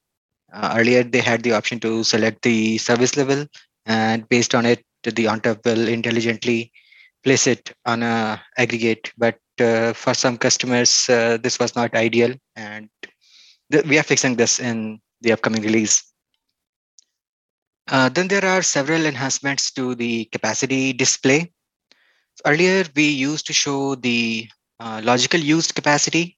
Uh, 0.51 0.77
earlier, 0.79 1.03
they 1.03 1.21
had 1.21 1.43
the 1.43 1.53
option 1.53 1.81
to 1.81 2.03
select 2.03 2.41
the 2.41 2.79
service 2.79 3.15
level, 3.19 3.47
and 3.85 4.27
based 4.31 4.55
on 4.55 4.65
it, 4.65 4.83
the 5.03 5.27
on 5.27 5.41
ONTAP 5.41 5.67
will 5.67 5.87
intelligently 5.87 6.73
place 7.25 7.47
it 7.47 7.75
on 7.85 8.03
a 8.03 8.41
aggregate. 8.57 9.13
But 9.19 9.37
uh, 9.61 9.93
for 9.93 10.15
some 10.15 10.39
customers, 10.39 11.11
uh, 11.11 11.37
this 11.37 11.59
was 11.59 11.77
not 11.77 11.95
ideal, 11.95 12.35
and 12.55 12.89
th- 13.71 13.85
we 13.85 13.99
are 13.99 14.03
fixing 14.03 14.37
this 14.37 14.59
in 14.59 14.99
the 15.27 15.33
upcoming 15.33 15.63
release. 15.63 16.03
Uh, 17.89 18.09
then 18.09 18.29
there 18.29 18.45
are 18.45 18.63
several 18.63 19.07
enhancements 19.07 19.71
to 19.73 19.95
the 19.95 20.25
capacity 20.27 20.93
display. 20.93 21.53
Earlier, 22.45 22.85
we 22.95 23.09
used 23.09 23.47
to 23.47 23.53
show 23.53 23.95
the 23.95 24.49
uh, 24.81 25.01
logical 25.05 25.41
used 25.41 25.75
capacity, 25.75 26.37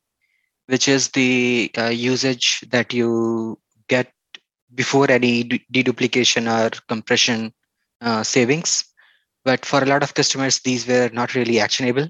which 0.66 0.88
is 0.88 1.08
the 1.08 1.70
uh, 1.76 1.88
usage 1.88 2.64
that 2.70 2.92
you 2.92 3.58
get 3.88 4.12
before 4.74 5.10
any 5.10 5.44
deduplication 5.72 6.46
or 6.46 6.70
compression 6.88 7.52
uh, 8.00 8.22
savings. 8.22 8.84
But 9.44 9.64
for 9.64 9.82
a 9.82 9.86
lot 9.86 10.02
of 10.02 10.14
customers, 10.14 10.60
these 10.60 10.86
were 10.86 11.10
not 11.12 11.34
really 11.34 11.58
actionable. 11.58 12.08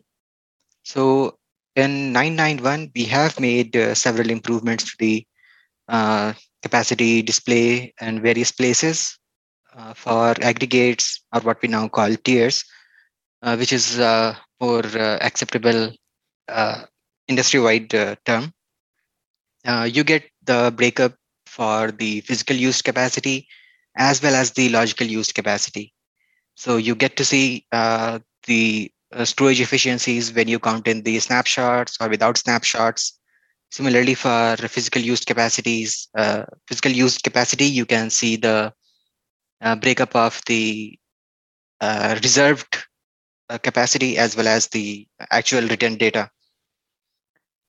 So 0.83 1.39
in 1.77 2.13
991, 2.13 2.91
we 2.95 3.05
have 3.05 3.39
made 3.39 3.77
uh, 3.77 3.95
several 3.95 4.31
improvements 4.31 4.85
to 4.85 4.97
the 4.99 5.27
uh, 5.89 6.33
capacity 6.63 7.23
display 7.23 7.93
and 8.01 8.23
various 8.23 8.53
places 8.53 9.19
uh, 9.77 9.95
for 9.95 10.35
aggregates 10.43 11.23
or 11.33 11.41
what 11.41 11.61
we 11.63 11.69
now 11.69 11.89
call 11.89 12.15
tiers, 12.25 12.65
uh, 13.43 13.57
which 13.57 13.73
is 13.73 13.99
uh, 14.01 14.35
more 14.61 14.85
uh, 14.85 15.19
acceptable 15.21 15.93
uh, 16.49 16.83
industry-wide 17.29 17.91
term. 18.25 18.53
you 19.87 20.03
get 20.05 20.25
the 20.45 20.73
breakup 20.77 21.15
for 21.47 21.91
the 21.93 22.21
physical 22.23 22.57
used 22.57 22.85
capacity 22.85 23.47
as 23.97 24.23
well 24.23 24.35
as 24.35 24.53
the 24.53 24.69
logical 24.71 25.07
used 25.07 25.35
capacity. 25.35 25.93
So 26.55 26.77
you 26.77 26.95
get 26.95 27.17
to 27.17 27.25
see 27.25 27.65
the 27.71 28.91
storage 29.25 29.61
efficiencies 29.61 30.33
when 30.33 30.49
you 30.49 30.59
count 30.59 30.89
in 30.89 31.03
the 31.03 31.19
snapshots 31.21 31.97
or 32.01 32.09
without 32.09 32.39
snapshots 32.39 33.19
Similarly, 33.71 34.15
for 34.15 34.57
physical 34.57 35.03
used 35.03 35.27
capacities, 35.27 36.09
uh, 36.17 36.45
physical 36.67 36.91
used 36.91 37.23
capacity, 37.23 37.67
you 37.67 37.85
can 37.85 38.11
see 38.11 38.37
the 38.37 38.73
uh, 39.61 39.77
breakup 39.77 40.17
of 40.17 40.41
the 40.47 40.99
uh, 41.81 42.19
reserved 42.23 42.79
uh, 43.51 43.59
capacity 43.59 44.17
as 44.19 44.37
well 44.37 44.49
as 44.49 44.69
the 44.69 45.07
actual 45.31 45.63
written 45.69 45.97
data. 45.97 46.31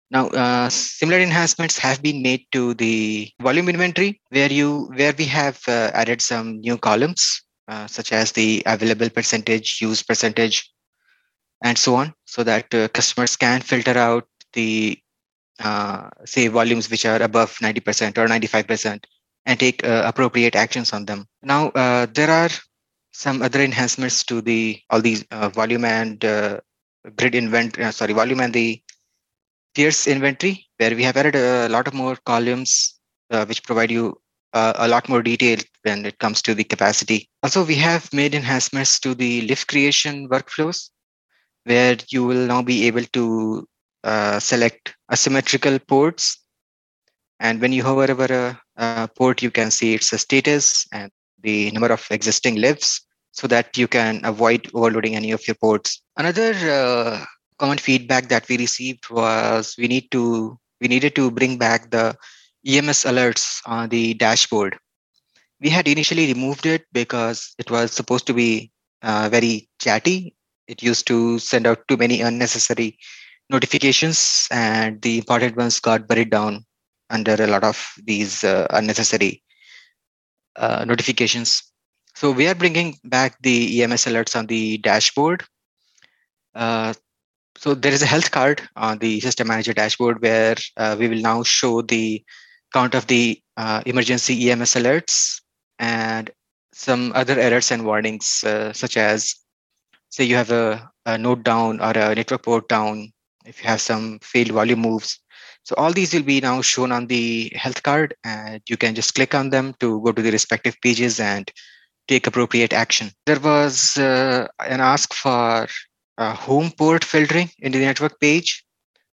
Now, 0.09 0.27
uh, 0.29 0.69
similar 0.69 1.19
enhancements 1.19 1.77
have 1.77 2.01
been 2.01 2.21
made 2.21 2.45
to 2.53 2.73
the 2.73 3.29
volume 3.41 3.69
inventory, 3.69 4.21
where 4.29 4.51
you 4.51 4.89
where 4.95 5.13
we 5.17 5.25
have 5.25 5.59
uh, 5.67 5.91
added 5.93 6.21
some 6.21 6.59
new 6.61 6.77
columns, 6.77 7.43
such 7.87 8.11
as 8.11 8.31
the 8.31 8.63
available 8.65 9.09
percentage, 9.09 9.79
use 9.81 10.01
percentage, 10.01 10.71
and 11.63 11.77
so 11.77 11.93
on, 11.95 12.13
so 12.25 12.43
that 12.43 12.69
customers 12.93 13.35
can 13.35 13.61
filter 13.61 13.97
out 13.97 14.27
the 14.53 14.97
uh, 15.59 16.09
say 16.25 16.47
volumes 16.47 16.89
which 16.89 17.05
are 17.05 17.21
above 17.21 17.53
90% 17.57 18.17
or 18.17 18.27
95% 18.27 19.03
and 19.45 19.59
take 19.59 19.83
uh, 19.83 20.03
appropriate 20.05 20.55
actions 20.55 20.93
on 20.93 21.05
them. 21.05 21.27
Now, 21.41 21.69
uh, 21.69 22.07
there 22.13 22.29
are 22.29 22.49
some 23.11 23.41
other 23.41 23.61
enhancements 23.61 24.23
to 24.25 24.41
the 24.41 24.79
all 24.89 25.01
these 25.01 25.25
uh, 25.31 25.49
volume 25.49 25.85
and 25.85 26.23
uh, 26.23 26.59
grid 27.17 27.35
inventory, 27.35 27.91
sorry, 27.91 28.13
volume 28.13 28.39
and 28.39 28.53
the 28.53 28.81
tiers 29.75 30.07
inventory, 30.07 30.65
where 30.77 30.95
we 30.95 31.03
have 31.03 31.17
added 31.17 31.35
a 31.35 31.69
lot 31.69 31.87
of 31.87 31.93
more 31.93 32.17
columns 32.25 32.99
which 33.47 33.63
provide 33.63 33.91
you 33.91 34.19
a 34.53 34.87
lot 34.87 35.07
more 35.07 35.21
detail 35.21 35.59
when 35.83 36.05
it 36.05 36.17
comes 36.19 36.41
to 36.41 36.55
the 36.55 36.63
capacity. 36.63 37.29
Also, 37.43 37.63
we 37.63 37.75
have 37.75 38.11
made 38.11 38.33
enhancements 38.33 38.99
to 38.99 39.13
the 39.13 39.41
LIF 39.41 39.67
creation 39.67 40.27
workflows, 40.27 40.89
where 41.65 41.97
you 42.09 42.23
will 42.25 42.47
now 42.47 42.61
be 42.61 42.87
able 42.87 43.03
to 43.13 43.67
uh, 44.03 44.39
select 44.39 44.95
asymmetrical 45.11 45.79
ports. 45.79 46.37
And 47.39 47.61
when 47.61 47.71
you 47.71 47.83
hover 47.83 48.11
over 48.11 48.25
a, 48.25 48.61
a, 48.77 49.07
port, 49.07 49.41
you 49.41 49.51
can 49.51 49.71
see 49.71 49.95
its 49.95 50.19
status 50.19 50.85
and 50.91 51.11
the 51.41 51.71
number 51.71 51.91
of 51.91 52.05
existing 52.11 52.55
LIFs 52.55 53.01
so 53.31 53.47
that 53.47 53.77
you 53.77 53.87
can 53.87 54.21
avoid 54.25 54.69
overloading 54.73 55.15
any 55.15 55.31
of 55.31 55.47
your 55.47 55.55
ports. 55.55 56.01
Another 56.17 56.53
uh, 56.69 57.23
common 57.57 57.77
feedback 57.77 58.27
that 58.29 58.47
we 58.49 58.57
received 58.57 59.09
was 59.09 59.75
we 59.77 59.87
need 59.87 60.11
to 60.11 60.57
we 60.81 60.87
needed 60.87 61.15
to 61.15 61.29
bring 61.29 61.57
back 61.57 61.91
the 61.91 62.15
EMS 62.65 63.03
alerts 63.03 63.61
on 63.65 63.89
the 63.89 64.13
dashboard. 64.15 64.77
We 65.61 65.69
had 65.69 65.87
initially 65.87 66.27
removed 66.33 66.65
it 66.65 66.85
because 66.93 67.53
it 67.57 67.69
was 67.69 67.91
supposed 67.91 68.27
to 68.27 68.33
be 68.33 68.71
uh, 69.01 69.27
very 69.29 69.69
chatty. 69.79 70.35
It 70.67 70.81
used 70.81 71.05
to 71.07 71.39
send 71.39 71.67
out 71.67 71.85
too 71.87 71.97
many 71.97 72.21
unnecessary 72.21 72.97
notifications 73.49 74.47
and 74.51 75.01
the 75.01 75.17
important 75.17 75.57
ones 75.57 75.79
got 75.79 76.07
buried 76.07 76.29
down 76.29 76.65
under 77.09 77.33
a 77.33 77.47
lot 77.47 77.63
of 77.63 77.93
these 78.03 78.43
uh, 78.43 78.67
unnecessary 78.69 79.43
uh, 80.55 80.85
notifications. 80.85 81.63
So 82.15 82.31
we 82.31 82.47
are 82.47 82.55
bringing 82.55 82.97
back 83.03 83.37
the 83.41 83.81
EMS 83.81 84.05
alerts 84.05 84.35
on 84.35 84.45
the 84.47 84.77
dashboard. 84.79 85.43
Uh, 86.53 86.93
so 87.57 87.73
there 87.73 87.91
is 87.91 88.01
a 88.01 88.05
health 88.05 88.31
card 88.31 88.61
on 88.75 88.99
the 88.99 89.19
system 89.19 89.47
manager 89.47 89.73
dashboard 89.73 90.21
where 90.21 90.55
uh, 90.77 90.95
we 90.99 91.07
will 91.07 91.21
now 91.21 91.43
show 91.43 91.81
the 91.81 92.23
count 92.73 92.93
of 92.93 93.07
the 93.07 93.41
uh, 93.57 93.81
emergency 93.85 94.49
EMS 94.49 94.75
alerts 94.75 95.41
and 95.79 96.29
some 96.73 97.11
other 97.15 97.39
errors 97.39 97.71
and 97.71 97.85
warnings, 97.85 98.43
uh, 98.43 98.71
such 98.73 98.95
as 98.95 99.35
say 100.09 100.23
you 100.23 100.35
have 100.35 100.51
a, 100.51 100.89
a 101.05 101.17
node 101.17 101.43
down 101.43 101.79
or 101.81 101.91
a 101.91 102.15
network 102.15 102.43
port 102.43 102.69
down 102.69 103.11
if 103.49 103.61
you 103.63 103.69
have 103.69 103.81
some 103.81 104.19
failed 104.19 104.51
volume 104.51 104.79
moves. 104.79 105.19
So 105.63 105.75
all 105.75 105.91
these 105.91 106.13
will 106.13 106.23
be 106.23 106.39
now 106.39 106.61
shown 106.61 106.91
on 106.91 107.07
the 107.07 107.51
health 107.55 107.83
card 107.83 108.15
and 108.23 108.61
you 108.69 108.77
can 108.77 108.95
just 108.95 109.15
click 109.15 109.35
on 109.35 109.49
them 109.49 109.75
to 109.79 110.01
go 110.01 110.11
to 110.11 110.21
the 110.21 110.31
respective 110.31 110.79
pages 110.81 111.19
and 111.19 111.51
take 112.07 112.25
appropriate 112.27 112.73
action. 112.73 113.11
There 113.25 113.39
was 113.39 113.97
uh, 113.97 114.47
an 114.59 114.79
ask 114.79 115.13
for 115.13 115.67
home 116.17 116.71
port 116.71 117.03
filtering 117.03 117.49
in 117.59 117.71
the 117.71 117.79
network 117.79 118.19
page. 118.19 118.63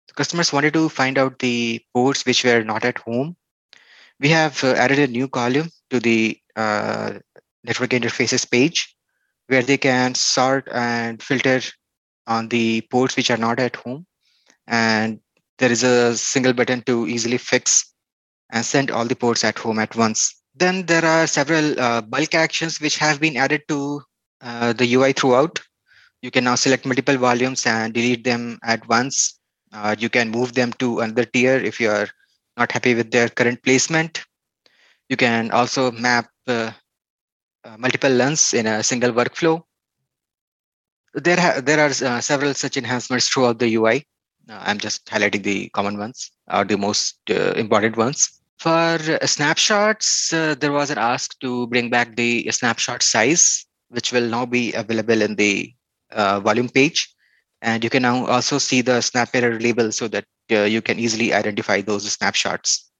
The 0.08 0.14
customers 0.14 0.52
wanted 0.52 0.72
to 0.74 0.88
find 0.88 1.18
out 1.18 1.38
the 1.38 1.80
ports 1.94 2.24
which 2.24 2.44
were 2.44 2.62
not 2.62 2.84
at 2.84 2.98
home. 2.98 3.36
We 4.18 4.28
have 4.30 4.62
uh, 4.64 4.72
added 4.72 4.98
a 4.98 5.06
new 5.06 5.28
column 5.28 5.70
to 5.90 6.00
the 6.00 6.38
uh, 6.56 7.14
network 7.64 7.90
interfaces 7.90 8.50
page 8.50 8.96
where 9.48 9.62
they 9.62 9.76
can 9.76 10.14
sort 10.14 10.68
and 10.72 11.22
filter 11.22 11.60
on 12.26 12.48
the 12.48 12.80
ports 12.90 13.16
which 13.16 13.30
are 13.30 13.36
not 13.36 13.60
at 13.60 13.76
home 13.76 14.06
and 14.66 15.20
there 15.58 15.72
is 15.72 15.82
a 15.82 16.16
single 16.16 16.52
button 16.52 16.82
to 16.82 17.06
easily 17.06 17.38
fix 17.38 17.94
and 18.50 18.64
send 18.64 18.90
all 18.90 19.04
the 19.04 19.16
ports 19.16 19.44
at 19.44 19.58
home 19.58 19.78
at 19.78 19.94
once 19.96 20.36
then 20.56 20.86
there 20.86 21.04
are 21.04 21.26
several 21.26 21.78
uh, 21.78 22.00
bulk 22.00 22.34
actions 22.34 22.80
which 22.80 22.96
have 22.96 23.20
been 23.20 23.36
added 23.36 23.62
to 23.68 24.00
uh, 24.40 24.72
the 24.72 24.86
UI 24.94 25.12
throughout. 25.12 25.60
You 26.22 26.30
can 26.30 26.44
now 26.44 26.54
select 26.54 26.86
multiple 26.86 27.16
volumes 27.18 27.66
and 27.66 27.92
delete 27.92 28.24
them 28.24 28.58
at 28.64 28.88
once. 28.88 29.38
Uh, 29.72 29.94
you 29.98 30.08
can 30.08 30.30
move 30.30 30.54
them 30.54 30.72
to 30.74 31.00
another 31.00 31.26
tier 31.26 31.56
if 31.56 31.78
you 31.78 31.90
are 31.90 32.08
not 32.56 32.72
happy 32.72 32.94
with 32.94 33.10
their 33.10 33.28
current 33.28 33.62
placement. 33.62 34.24
You 35.10 35.16
can 35.16 35.50
also 35.50 35.90
map 35.92 36.30
uh, 36.46 36.72
uh, 37.64 37.76
multiple 37.76 38.10
LUNs 38.10 38.54
in 38.54 38.66
a 38.66 38.82
single 38.82 39.12
workflow. 39.12 39.62
There, 41.12 41.38
ha- 41.38 41.60
there 41.60 41.80
are 41.80 41.92
uh, 42.08 42.20
several 42.20 42.54
such 42.54 42.78
enhancements 42.78 43.28
throughout 43.28 43.58
the 43.58 43.74
UI. 43.74 44.06
I'm 44.48 44.78
just 44.78 45.06
highlighting 45.06 45.42
the 45.42 45.68
common 45.70 45.98
ones 45.98 46.30
or 46.52 46.64
the 46.64 46.78
most 46.78 47.18
important 47.28 47.96
ones. 47.96 48.36
For 48.58 48.70
uh, 48.70 49.26
snapshots, 49.26 50.32
uh, 50.32 50.54
there 50.58 50.72
was 50.72 50.90
an 50.90 50.98
ask 50.98 51.38
to 51.40 51.66
bring 51.66 51.90
back 51.90 52.16
the 52.16 52.50
snapshot 52.50 53.02
size, 53.02 53.66
which 53.88 54.12
will 54.12 54.28
now 54.28 54.46
be 54.46 54.72
available 54.72 55.20
in 55.20 55.36
the 55.36 55.72
uh, 56.10 56.40
volume 56.40 56.68
page. 56.68 57.12
And 57.60 57.84
you 57.84 57.90
can 57.90 58.02
now 58.02 58.26
also 58.26 58.58
see 58.58 58.80
the 58.80 59.00
SnapMirror 59.00 59.62
label 59.62 59.92
so 59.92 60.08
that 60.08 60.24
uh, 60.50 60.62
you 60.62 60.80
can 60.80 60.98
easily 60.98 61.34
identify 61.34 61.80
those 61.80 62.10
snapshots. 62.10 62.90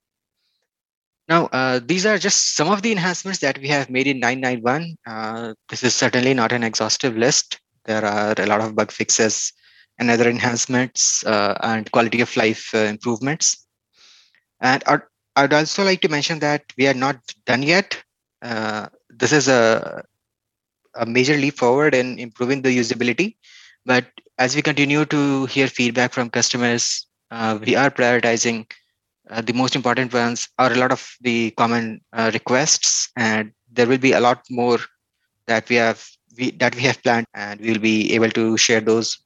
Now, 1.28 1.46
uh, 1.46 1.80
these 1.84 2.06
are 2.06 2.18
just 2.18 2.54
some 2.54 2.70
of 2.70 2.82
the 2.82 2.92
enhancements 2.92 3.40
that 3.40 3.58
we 3.58 3.68
have 3.68 3.90
made 3.90 4.06
in 4.06 4.20
991. 4.20 4.96
Uh, 5.06 5.54
this 5.68 5.82
is 5.82 5.94
certainly 5.94 6.34
not 6.34 6.52
an 6.52 6.62
exhaustive 6.62 7.16
list. 7.16 7.58
There 7.84 8.04
are 8.04 8.34
a 8.36 8.46
lot 8.46 8.60
of 8.60 8.76
bug 8.76 8.92
fixes 8.92 9.52
and 9.98 10.10
other 10.10 10.28
enhancements 10.28 11.24
and 11.26 11.90
quality 11.92 12.20
of 12.20 12.36
life 12.36 12.74
improvements. 12.74 13.66
And 14.60 14.82
I'd 15.36 15.52
also 15.52 15.84
like 15.84 16.00
to 16.00 16.08
mention 16.08 16.38
that 16.40 16.64
we 16.78 16.86
are 16.88 16.94
not 16.94 17.18
done 17.44 17.62
yet. 17.62 18.02
Uh, 18.42 18.88
this 19.10 19.32
is 19.32 19.48
a, 19.48 20.02
a 20.94 21.04
major 21.06 21.36
leap 21.36 21.58
forward 21.58 21.94
in 21.94 22.18
improving 22.18 22.62
the 22.62 22.76
usability. 22.76 23.36
But 23.84 24.06
as 24.38 24.56
we 24.56 24.62
continue 24.62 25.04
to 25.04 25.46
hear 25.46 25.68
feedback 25.68 26.12
from 26.12 26.30
customers, 26.30 27.06
uh, 27.30 27.58
we 27.64 27.76
are 27.76 27.90
prioritizing 27.90 28.70
uh, 29.30 29.42
the 29.42 29.52
most 29.52 29.76
important 29.76 30.12
ones 30.12 30.48
or 30.58 30.72
a 30.72 30.76
lot 30.76 30.92
of 30.92 31.06
the 31.20 31.50
common 31.52 32.00
uh, 32.12 32.30
requests, 32.32 33.10
and 33.16 33.52
there 33.70 33.86
will 33.86 33.98
be 33.98 34.12
a 34.12 34.20
lot 34.20 34.44
more 34.50 34.78
that 35.46 35.68
we 35.68 35.76
have 35.76 36.06
we, 36.38 36.50
that 36.52 36.74
we 36.74 36.82
have 36.82 37.02
planned, 37.02 37.26
and 37.34 37.60
we 37.60 37.72
will 37.72 37.80
be 37.80 38.12
able 38.14 38.30
to 38.30 38.56
share 38.56 38.80
those 38.80 39.18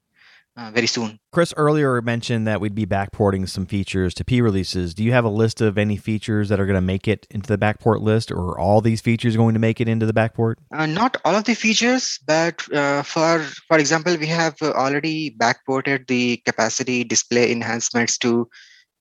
uh, 0.56 0.70
very 0.72 0.86
soon. 0.86 1.18
Chris 1.32 1.54
earlier 1.56 2.00
mentioned 2.02 2.46
that 2.46 2.60
we'd 2.60 2.74
be 2.74 2.86
backporting 2.86 3.48
some 3.48 3.66
features 3.66 4.14
to 4.14 4.24
P 4.24 4.40
releases. 4.40 4.94
Do 4.94 5.04
you 5.04 5.12
have 5.12 5.24
a 5.24 5.30
list 5.30 5.60
of 5.60 5.78
any 5.78 5.96
features 5.96 6.48
that 6.48 6.58
are 6.60 6.66
going 6.66 6.74
to 6.74 6.80
make 6.80 7.06
it 7.06 7.26
into 7.30 7.46
the 7.46 7.58
backport 7.58 8.00
list, 8.00 8.30
or 8.30 8.50
are 8.50 8.58
all 8.58 8.80
these 8.80 9.00
features 9.00 9.36
going 9.36 9.54
to 9.54 9.60
make 9.60 9.80
it 9.80 9.88
into 9.88 10.06
the 10.06 10.12
backport? 10.12 10.56
Uh, 10.74 10.86
not 10.86 11.16
all 11.24 11.34
of 11.34 11.44
the 11.44 11.54
features, 11.54 12.18
but 12.26 12.72
uh, 12.74 13.02
for 13.02 13.40
for 13.68 13.78
example, 13.78 14.16
we 14.16 14.26
have 14.26 14.60
already 14.62 15.30
backported 15.30 16.06
the 16.08 16.38
capacity 16.38 17.04
display 17.04 17.52
enhancements 17.52 18.18
to 18.18 18.48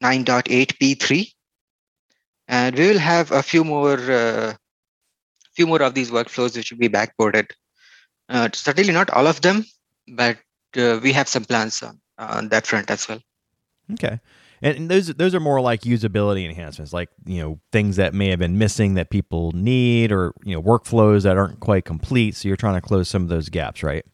9.8p3, 0.04 1.32
and 2.48 2.78
we 2.78 2.88
will 2.88 3.00
have 3.00 3.32
a 3.32 3.44
few 3.44 3.64
more 3.64 4.00
uh, 4.00 4.54
few 5.56 5.68
more 5.68 5.82
of 5.82 5.94
these 5.94 6.12
workflows 6.12 6.56
which 6.56 6.72
will 6.72 6.80
be 6.80 6.90
backported. 6.90 7.50
Uh, 8.30 8.48
certainly 8.54 8.94
not 8.94 9.10
all 9.10 9.26
of 9.26 9.42
them, 9.42 9.66
but 10.08 10.38
Uh, 10.78 11.00
we 11.02 11.14
have 11.14 11.28
some 11.28 11.46
plans 11.46 11.82
on, 11.84 12.00
on 12.18 12.50
that 12.50 12.68
front 12.68 12.90
as 12.92 13.08
well. 13.08 13.22
Okay. 13.94 14.20
And 14.62 14.92
those 14.92 15.08
those 15.08 15.34
are 15.34 15.40
more 15.40 15.62
like 15.62 15.82
usability 15.82 16.44
enhancements, 16.48 16.92
like 16.92 17.10
you 17.26 17.42
know 17.42 17.60
things 17.72 17.96
that 17.96 18.14
may 18.14 18.28
have 18.28 18.40
been 18.40 18.58
missing 18.58 18.96
that 18.96 19.10
people 19.10 19.54
need, 19.54 20.12
or 20.12 20.34
you 20.44 20.54
know 20.54 20.62
workflows 20.62 21.24
that 21.24 21.38
aren't 21.38 21.62
quite 21.62 21.86
complete. 21.86 22.36
So 22.36 22.50
you're 22.50 22.58
trying 22.58 22.76
to 22.76 22.82
close 22.82 23.08
some 23.08 23.24
of 23.24 23.30
those 23.30 23.48
gaps, 23.48 23.84
right? 23.84 24.06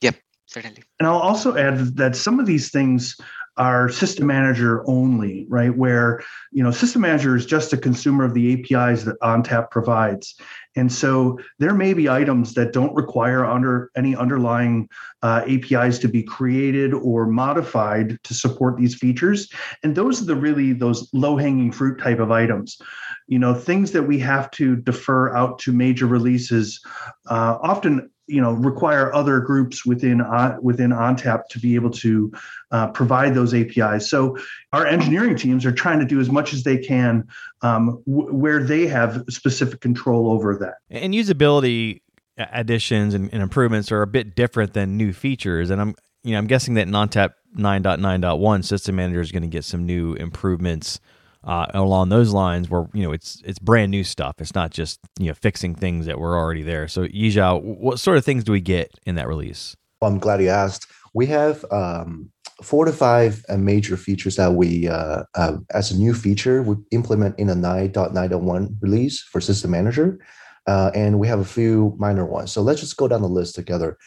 Yep, 0.00 0.16
certainly. 0.46 0.82
And 0.98 1.06
I'll 1.06 1.18
also 1.18 1.54
add 1.54 1.96
that 1.98 2.16
some 2.16 2.40
of 2.40 2.46
these 2.46 2.70
things 2.70 3.14
are 3.56 3.88
system 3.88 4.26
manager 4.26 4.82
only, 4.88 5.46
right? 5.48 5.76
Where 5.76 6.22
you 6.52 6.62
know 6.62 6.70
system 6.70 7.02
manager 7.02 7.36
is 7.36 7.46
just 7.46 7.72
a 7.72 7.76
consumer 7.76 8.24
of 8.24 8.34
the 8.34 8.52
APIs 8.52 9.04
that 9.04 9.20
ONTAP 9.20 9.70
provides, 9.70 10.34
and 10.74 10.90
so 10.90 11.38
there 11.58 11.74
may 11.74 11.92
be 11.92 12.08
items 12.08 12.54
that 12.54 12.72
don't 12.72 12.94
require 12.94 13.44
under 13.44 13.90
any 13.96 14.16
underlying 14.16 14.88
uh, 15.22 15.44
APIs 15.46 15.98
to 16.00 16.08
be 16.08 16.22
created 16.22 16.94
or 16.94 17.26
modified 17.26 18.18
to 18.24 18.34
support 18.34 18.76
these 18.76 18.94
features, 18.94 19.50
and 19.82 19.94
those 19.94 20.22
are 20.22 20.26
the 20.26 20.36
really 20.36 20.72
those 20.72 21.08
low 21.12 21.36
hanging 21.36 21.72
fruit 21.72 21.98
type 21.98 22.20
of 22.20 22.30
items. 22.30 22.78
You 23.26 23.38
know, 23.38 23.54
things 23.54 23.92
that 23.92 24.02
we 24.02 24.18
have 24.20 24.50
to 24.52 24.76
defer 24.76 25.34
out 25.34 25.58
to 25.60 25.72
major 25.72 26.06
releases 26.06 26.80
uh, 27.28 27.58
often 27.62 28.10
you 28.32 28.40
know 28.40 28.52
require 28.52 29.12
other 29.14 29.40
groups 29.40 29.84
within 29.84 30.22
uh, 30.22 30.56
within 30.62 30.90
ONTAP 30.90 31.48
to 31.48 31.60
be 31.60 31.74
able 31.74 31.90
to 31.90 32.32
uh, 32.70 32.88
provide 32.88 33.34
those 33.34 33.52
APIs. 33.52 34.08
So 34.08 34.38
our 34.72 34.86
engineering 34.86 35.36
teams 35.36 35.66
are 35.66 35.72
trying 35.72 35.98
to 35.98 36.06
do 36.06 36.18
as 36.18 36.30
much 36.30 36.54
as 36.54 36.64
they 36.64 36.78
can 36.78 37.28
um, 37.60 38.02
w- 38.06 38.34
where 38.34 38.62
they 38.64 38.86
have 38.86 39.22
specific 39.28 39.80
control 39.80 40.30
over 40.30 40.56
that. 40.56 40.76
And 40.88 41.12
usability 41.12 42.00
additions 42.38 43.12
and, 43.12 43.30
and, 43.34 43.42
improvements 43.42 43.92
are 43.92 44.00
a 44.00 44.06
bit 44.06 44.34
different 44.34 44.72
than 44.72 44.96
new 44.96 45.12
features. 45.12 45.68
And 45.68 45.80
I'm 45.80 45.94
you 46.24 46.32
know 46.32 46.38
I'm 46.38 46.46
guessing 46.46 46.74
that 46.74 46.88
ONTAP 46.88 47.34
9.9.1 47.58 48.64
System 48.64 48.96
Manager 48.96 49.20
is 49.20 49.30
going 49.30 49.42
to 49.42 49.48
get 49.48 49.64
some 49.64 49.84
new 49.84 50.14
improvements 50.14 51.00
uh, 51.44 51.66
along 51.74 52.08
those 52.08 52.32
lines 52.32 52.70
where 52.70 52.86
you 52.92 53.02
know 53.02 53.12
it's 53.12 53.42
it's 53.44 53.58
brand 53.58 53.90
new 53.90 54.04
stuff. 54.04 54.36
It's 54.38 54.54
not 54.54 54.70
just 54.70 55.00
you 55.18 55.28
know 55.28 55.34
fixing 55.34 55.74
things 55.74 56.06
that 56.06 56.18
were 56.18 56.36
already 56.36 56.62
there. 56.62 56.88
So 56.88 57.06
Yizhao, 57.06 57.62
what 57.62 57.98
sort 57.98 58.16
of 58.16 58.24
things 58.24 58.44
do 58.44 58.52
we 58.52 58.60
get 58.60 58.90
in 59.06 59.14
that 59.16 59.28
release? 59.28 59.76
Well, 60.00 60.10
i'm 60.10 60.18
glad 60.18 60.42
you 60.42 60.48
asked. 60.48 60.86
We 61.14 61.26
have 61.26 61.64
um, 61.70 62.30
four 62.62 62.84
to 62.84 62.92
five 62.92 63.44
uh, 63.48 63.56
major 63.56 63.96
features 63.96 64.36
that 64.36 64.54
we 64.54 64.88
uh, 64.88 65.24
uh, 65.34 65.56
as 65.72 65.90
a 65.90 65.96
new 65.96 66.14
feature 66.14 66.62
we 66.62 66.76
implement 66.90 67.38
in 67.38 67.50
a 67.50 67.54
9.9.1 67.54 68.76
release 68.80 69.20
for 69.20 69.40
system 69.40 69.70
manager 69.72 70.18
uh, 70.66 70.90
and 70.94 71.18
we 71.18 71.26
have 71.26 71.40
a 71.40 71.44
few 71.44 71.94
minor 71.98 72.24
ones. 72.24 72.52
So 72.52 72.62
let's 72.62 72.80
just 72.80 72.96
go 72.96 73.08
down 73.08 73.22
the 73.22 73.28
list 73.28 73.54
together 73.54 73.98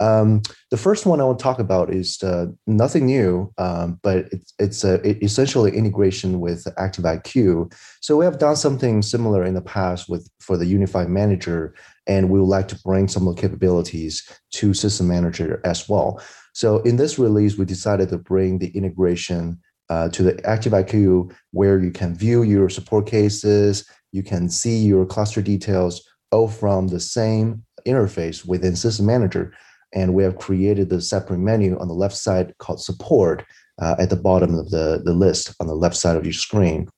um, 0.00 0.42
the 0.70 0.76
first 0.76 1.06
one 1.06 1.20
I 1.20 1.24
want 1.24 1.38
to 1.38 1.42
talk 1.42 1.58
about 1.58 1.92
is 1.92 2.22
uh, 2.22 2.46
nothing 2.66 3.06
new, 3.06 3.52
um, 3.58 4.00
but 4.02 4.26
it's, 4.32 4.54
it's 4.58 4.84
a, 4.84 4.94
it 5.08 5.22
essentially 5.22 5.76
integration 5.76 6.40
with 6.40 6.64
ActiveIQ. 6.78 7.72
So 8.00 8.16
we 8.16 8.24
have 8.24 8.38
done 8.38 8.56
something 8.56 9.02
similar 9.02 9.44
in 9.44 9.54
the 9.54 9.62
past 9.62 10.08
with 10.08 10.28
for 10.40 10.56
the 10.56 10.66
Unified 10.66 11.08
Manager, 11.08 11.74
and 12.06 12.28
we 12.28 12.40
would 12.40 12.48
like 12.48 12.68
to 12.68 12.80
bring 12.84 13.06
some 13.06 13.28
of 13.28 13.36
the 13.36 13.40
capabilities 13.40 14.28
to 14.52 14.74
System 14.74 15.06
Manager 15.06 15.60
as 15.64 15.88
well. 15.88 16.20
So 16.54 16.78
in 16.80 16.96
this 16.96 17.18
release, 17.18 17.56
we 17.56 17.64
decided 17.64 18.08
to 18.10 18.18
bring 18.18 18.58
the 18.58 18.70
integration 18.76 19.60
uh, 19.90 20.08
to 20.10 20.22
the 20.22 20.32
ActiveIQ, 20.34 21.32
where 21.52 21.78
you 21.80 21.90
can 21.90 22.16
view 22.16 22.42
your 22.42 22.68
support 22.68 23.06
cases, 23.06 23.88
you 24.12 24.22
can 24.22 24.48
see 24.48 24.78
your 24.78 25.04
cluster 25.06 25.42
details, 25.42 26.02
all 26.32 26.48
from 26.48 26.88
the 26.88 27.00
same 27.00 27.64
interface 27.86 28.44
within 28.44 28.74
System 28.74 29.06
Manager 29.06 29.52
and 29.94 30.12
we 30.12 30.22
have 30.22 30.36
created 30.36 30.88
the 30.88 31.00
separate 31.00 31.38
menu 31.38 31.78
on 31.78 31.88
the 31.88 31.94
left 31.94 32.16
side 32.16 32.54
called 32.58 32.82
support 32.82 33.44
uh, 33.80 33.96
at 33.98 34.10
the 34.10 34.16
bottom 34.16 34.54
of 34.54 34.70
the, 34.70 35.02
the 35.04 35.12
list 35.12 35.54
on 35.60 35.66
the 35.66 35.74
left 35.74 35.96
side 35.96 36.16
of 36.16 36.24
your 36.24 36.32
screen. 36.32 36.88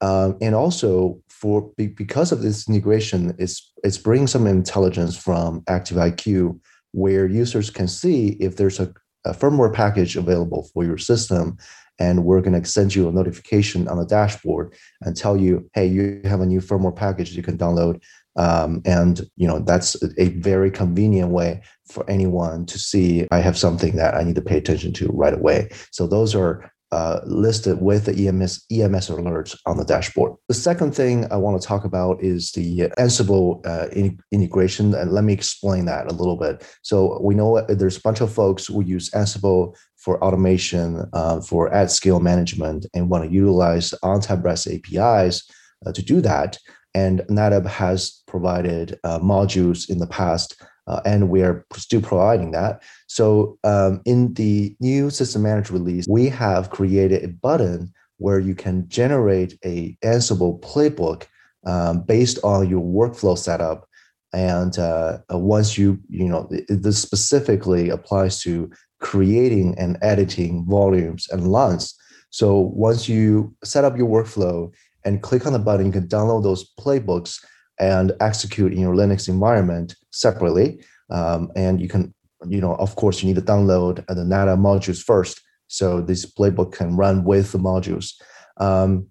Um, 0.00 0.38
and 0.40 0.54
also 0.54 1.20
for 1.28 1.72
because 1.76 2.32
of 2.32 2.42
this 2.42 2.68
integration, 2.68 3.34
it's 3.38 3.72
it's 3.84 3.98
bringing 3.98 4.26
some 4.26 4.46
intelligence 4.46 5.16
from 5.16 5.62
ActiveIQ 5.62 6.58
where 6.92 7.26
users 7.26 7.70
can 7.70 7.88
see 7.88 8.30
if 8.40 8.56
there's 8.56 8.80
a, 8.80 8.92
a 9.24 9.32
firmware 9.32 9.72
package 9.72 10.16
available 10.16 10.68
for 10.72 10.84
your 10.84 10.98
system 10.98 11.56
and 12.00 12.24
we're 12.24 12.40
going 12.40 12.60
to 12.60 12.68
send 12.68 12.94
you 12.94 13.08
a 13.08 13.12
notification 13.12 13.88
on 13.88 13.98
the 13.98 14.06
dashboard 14.06 14.72
and 15.02 15.16
tell 15.16 15.36
you 15.36 15.68
hey 15.74 15.86
you 15.86 16.20
have 16.24 16.40
a 16.40 16.46
new 16.46 16.60
firmware 16.60 16.94
package 16.94 17.32
you 17.32 17.42
can 17.42 17.58
download 17.58 18.00
um, 18.38 18.80
and 18.86 19.22
you 19.36 19.46
know 19.46 19.58
that's 19.58 19.96
a 20.18 20.28
very 20.30 20.70
convenient 20.70 21.30
way 21.30 21.60
for 21.86 22.08
anyone 22.08 22.64
to 22.66 22.78
see 22.78 23.26
I 23.30 23.40
have 23.40 23.58
something 23.58 23.96
that 23.96 24.14
I 24.14 24.22
need 24.22 24.36
to 24.36 24.42
pay 24.42 24.56
attention 24.56 24.92
to 24.94 25.08
right 25.08 25.34
away. 25.34 25.70
So 25.90 26.06
those 26.06 26.34
are 26.34 26.72
uh, 26.90 27.20
listed 27.26 27.82
with 27.82 28.06
the 28.06 28.28
EMS 28.28 28.64
EMS 28.70 29.10
alerts 29.10 29.58
on 29.66 29.76
the 29.76 29.84
dashboard. 29.84 30.32
The 30.48 30.54
second 30.54 30.94
thing 30.94 31.30
I 31.30 31.36
want 31.36 31.60
to 31.60 31.66
talk 31.66 31.84
about 31.84 32.22
is 32.22 32.52
the 32.52 32.88
Ansible 32.98 33.66
uh, 33.66 33.88
in, 33.88 34.18
integration, 34.32 34.94
and 34.94 35.12
let 35.12 35.24
me 35.24 35.34
explain 35.34 35.84
that 35.84 36.10
a 36.10 36.14
little 36.14 36.36
bit. 36.36 36.64
So 36.82 37.20
we 37.20 37.34
know 37.34 37.60
there's 37.68 37.98
a 37.98 38.02
bunch 38.02 38.22
of 38.22 38.32
folks 38.32 38.68
who 38.68 38.82
use 38.82 39.10
Ansible 39.10 39.76
for 39.96 40.22
automation, 40.24 41.04
uh, 41.12 41.40
for 41.40 41.72
at 41.74 41.90
scale 41.90 42.20
management, 42.20 42.86
and 42.94 43.10
want 43.10 43.24
to 43.24 43.30
utilize 43.30 43.92
ONTAP 44.02 44.42
REST 44.42 44.68
APIs 44.68 45.42
uh, 45.84 45.92
to 45.92 46.02
do 46.02 46.20
that. 46.22 46.56
And 46.94 47.20
NetApp 47.28 47.66
has 47.66 48.22
provided 48.26 48.98
uh, 49.04 49.18
modules 49.20 49.88
in 49.88 49.98
the 49.98 50.06
past, 50.06 50.60
uh, 50.86 51.00
and 51.04 51.28
we 51.28 51.42
are 51.42 51.66
still 51.76 52.00
providing 52.00 52.50
that. 52.52 52.82
So 53.06 53.58
um, 53.64 54.00
in 54.04 54.34
the 54.34 54.74
new 54.80 55.10
System 55.10 55.42
Manager 55.42 55.74
release, 55.74 56.06
we 56.08 56.28
have 56.28 56.70
created 56.70 57.24
a 57.24 57.28
button 57.28 57.92
where 58.16 58.40
you 58.40 58.54
can 58.54 58.88
generate 58.88 59.58
a 59.64 59.96
Ansible 60.04 60.60
playbook 60.60 61.26
um, 61.64 62.02
based 62.02 62.38
on 62.42 62.68
your 62.68 62.82
workflow 62.82 63.36
setup. 63.36 63.86
And 64.32 64.78
uh, 64.78 65.18
uh 65.32 65.38
once 65.38 65.78
you, 65.78 65.98
you 66.08 66.28
know, 66.28 66.48
this 66.68 67.00
specifically 67.00 67.88
applies 67.88 68.40
to 68.42 68.70
creating 69.00 69.74
and 69.78 69.96
editing 70.02 70.66
volumes 70.66 71.28
and 71.30 71.48
LUNs. 71.48 71.94
So 72.30 72.58
once 72.58 73.08
you 73.08 73.54
set 73.64 73.84
up 73.84 73.96
your 73.96 74.08
workflow 74.08 74.72
and 75.04 75.22
click 75.22 75.46
on 75.46 75.52
the 75.52 75.58
button, 75.58 75.86
you 75.86 75.92
can 75.92 76.08
download 76.08 76.42
those 76.42 76.70
playbooks 76.78 77.42
and 77.80 78.12
execute 78.20 78.72
in 78.72 78.80
your 78.80 78.94
Linux 78.94 79.28
environment 79.28 79.94
separately. 80.10 80.82
Um, 81.10 81.50
and 81.54 81.80
you 81.80 81.88
can, 81.88 82.14
you 82.46 82.60
know, 82.60 82.74
of 82.76 82.96
course, 82.96 83.22
you 83.22 83.28
need 83.28 83.36
to 83.36 83.42
download 83.42 84.04
the 84.06 84.14
NetApp 84.14 84.58
modules 84.58 85.02
first, 85.02 85.40
so 85.68 86.00
this 86.00 86.24
playbook 86.26 86.72
can 86.72 86.96
run 86.96 87.24
with 87.24 87.52
the 87.52 87.58
modules. 87.58 88.14
Um, 88.58 89.08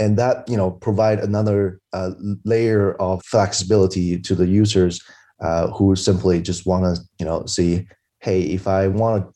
and 0.00 0.16
that 0.16 0.48
you 0.48 0.56
know 0.56 0.70
provide 0.70 1.20
another 1.20 1.78
uh, 1.92 2.12
layer 2.44 2.94
of 2.94 3.22
flexibility 3.24 4.18
to 4.18 4.34
the 4.34 4.48
users 4.48 5.00
uh, 5.40 5.68
who 5.68 5.94
simply 5.94 6.40
just 6.40 6.66
want 6.66 6.84
to 6.84 7.02
you 7.18 7.26
know 7.26 7.44
see 7.46 7.86
hey 8.20 8.40
if 8.42 8.66
i 8.66 8.88
want 8.88 9.22
to 9.22 9.32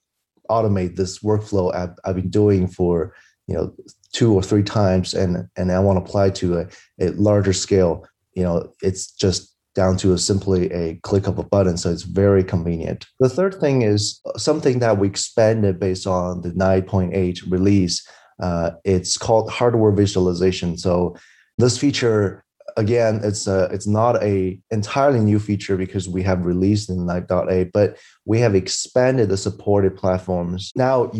automate 0.51 0.97
this 0.97 1.21
workflow 1.21 1.75
I've, 1.75 1.95
I've 2.05 2.17
been 2.17 2.31
doing 2.31 2.67
for 2.67 3.15
you 3.47 3.55
know 3.55 3.75
two 4.15 4.33
or 4.33 4.43
three 4.43 4.63
times 4.63 5.13
and 5.13 5.47
and 5.57 5.71
i 5.71 5.79
want 5.79 5.99
to 5.99 6.03
apply 6.03 6.31
to 6.31 6.59
a, 6.59 6.67
a 7.01 7.11
larger 7.11 7.53
scale 7.53 8.07
you 8.35 8.43
know 8.43 8.73
it's 8.83 9.11
just 9.11 9.55
down 9.75 9.97
to 9.97 10.13
a 10.13 10.19
simply 10.19 10.71
a 10.73 10.95
click 11.03 11.27
of 11.27 11.39
a 11.39 11.43
button 11.43 11.77
so 11.77 11.91
it's 11.91 12.03
very 12.03 12.45
convenient. 12.45 13.07
The 13.21 13.29
third 13.29 13.57
thing 13.57 13.83
is 13.83 14.21
something 14.37 14.79
that 14.79 14.99
we 14.99 15.09
expanded 15.09 15.81
based 15.81 16.07
on 16.07 16.43
the 16.43 16.51
9.8 16.51 17.51
release 17.51 18.07
uh, 18.41 18.73
it's 18.85 19.17
called 19.17 19.49
hardware 19.49 19.93
visualization. 19.93 20.77
So 20.77 21.17
this 21.59 21.79
feature 21.79 22.45
again 22.77 23.21
it's 23.23 23.47
a, 23.47 23.69
it's 23.73 23.87
not 23.87 24.21
a 24.23 24.59
entirely 24.71 25.21
new 25.21 25.39
feature 25.39 25.77
because 25.77 26.09
we 26.09 26.23
have 26.23 26.45
released 26.45 26.91
in 26.91 26.99
9.8 26.99 27.71
but 27.73 27.97
we 28.25 28.41
have 28.41 28.55
expanded 28.55 29.29
the 29.29 29.37
supported 29.37 29.97
platforms. 29.97 30.73
Now 30.75 31.13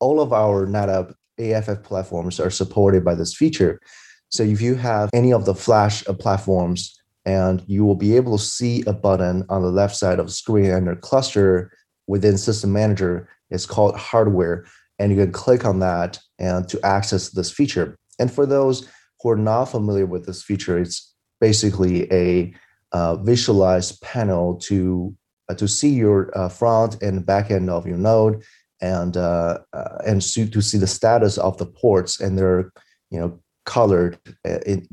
all 0.00 0.20
of 0.20 0.32
our 0.32 0.66
NetApp 0.66 1.14
AFF 1.42 1.82
platforms 1.82 2.38
are 2.38 2.50
supported 2.50 3.04
by 3.04 3.14
this 3.14 3.34
feature. 3.34 3.80
So 4.28 4.42
if 4.42 4.60
you 4.60 4.76
have 4.76 5.10
any 5.12 5.32
of 5.32 5.44
the 5.44 5.54
flash 5.54 6.06
uh, 6.08 6.14
platforms 6.14 6.98
and 7.24 7.62
you 7.66 7.84
will 7.84 7.94
be 7.94 8.16
able 8.16 8.38
to 8.38 8.44
see 8.44 8.82
a 8.86 8.92
button 8.92 9.44
on 9.48 9.62
the 9.62 9.70
left 9.70 9.96
side 9.96 10.18
of 10.18 10.26
the 10.26 10.32
screen 10.32 10.70
under 10.70 10.96
cluster 10.96 11.72
within 12.06 12.36
system 12.38 12.72
manager. 12.72 13.28
It's 13.50 13.66
called 13.66 13.96
hardware 13.96 14.64
and 14.98 15.12
you 15.12 15.18
can 15.18 15.32
click 15.32 15.64
on 15.64 15.80
that 15.80 16.18
and 16.38 16.68
to 16.68 16.80
access 16.84 17.30
this 17.30 17.50
feature. 17.50 17.96
And 18.18 18.32
for 18.32 18.46
those 18.46 18.88
who 19.20 19.30
are 19.30 19.36
not 19.36 19.66
familiar 19.66 20.06
with 20.06 20.26
this 20.26 20.42
feature 20.42 20.78
it's 20.78 21.12
basically 21.40 22.10
a 22.12 22.54
uh, 22.92 23.16
visualized 23.16 24.00
panel 24.00 24.56
to 24.56 25.14
uh, 25.48 25.54
to 25.54 25.66
see 25.66 25.90
your 25.90 26.30
uh, 26.38 26.48
front 26.48 27.02
and 27.02 27.26
back 27.26 27.50
end 27.50 27.68
of 27.68 27.86
your 27.86 27.98
node 27.98 28.42
and 28.82 29.16
uh, 29.16 29.58
uh, 29.72 29.98
and 30.04 30.20
to, 30.20 30.46
to 30.46 30.60
see 30.60 30.76
the 30.76 30.86
status 30.86 31.38
of 31.38 31.56
the 31.56 31.66
ports 31.66 32.20
and 32.20 32.36
their 32.36 32.72
you 33.10 33.18
know 33.18 33.40
colored 33.64 34.18
uh, 34.46 34.58
in 34.66 34.86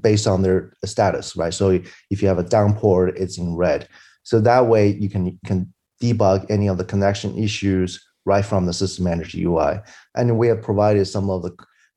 based 0.00 0.26
on 0.26 0.42
their 0.42 0.74
status, 0.84 1.34
right? 1.34 1.54
So 1.54 1.70
if 2.10 2.20
you 2.20 2.28
have 2.28 2.38
a 2.38 2.44
down 2.44 2.74
port, 2.74 3.16
it's 3.16 3.38
in 3.38 3.56
red. 3.56 3.88
So 4.22 4.38
that 4.40 4.66
way 4.66 4.88
you 4.90 5.08
can 5.08 5.38
can 5.46 5.72
debug 6.00 6.46
any 6.50 6.68
of 6.68 6.76
the 6.76 6.84
connection 6.84 7.36
issues 7.38 8.04
right 8.26 8.44
from 8.44 8.66
the 8.66 8.72
system 8.72 9.04
manager 9.04 9.38
UI. 9.38 9.80
And 10.14 10.38
we 10.38 10.48
have 10.48 10.60
provided 10.60 11.06
some 11.06 11.30
of 11.30 11.42
the 11.42 11.56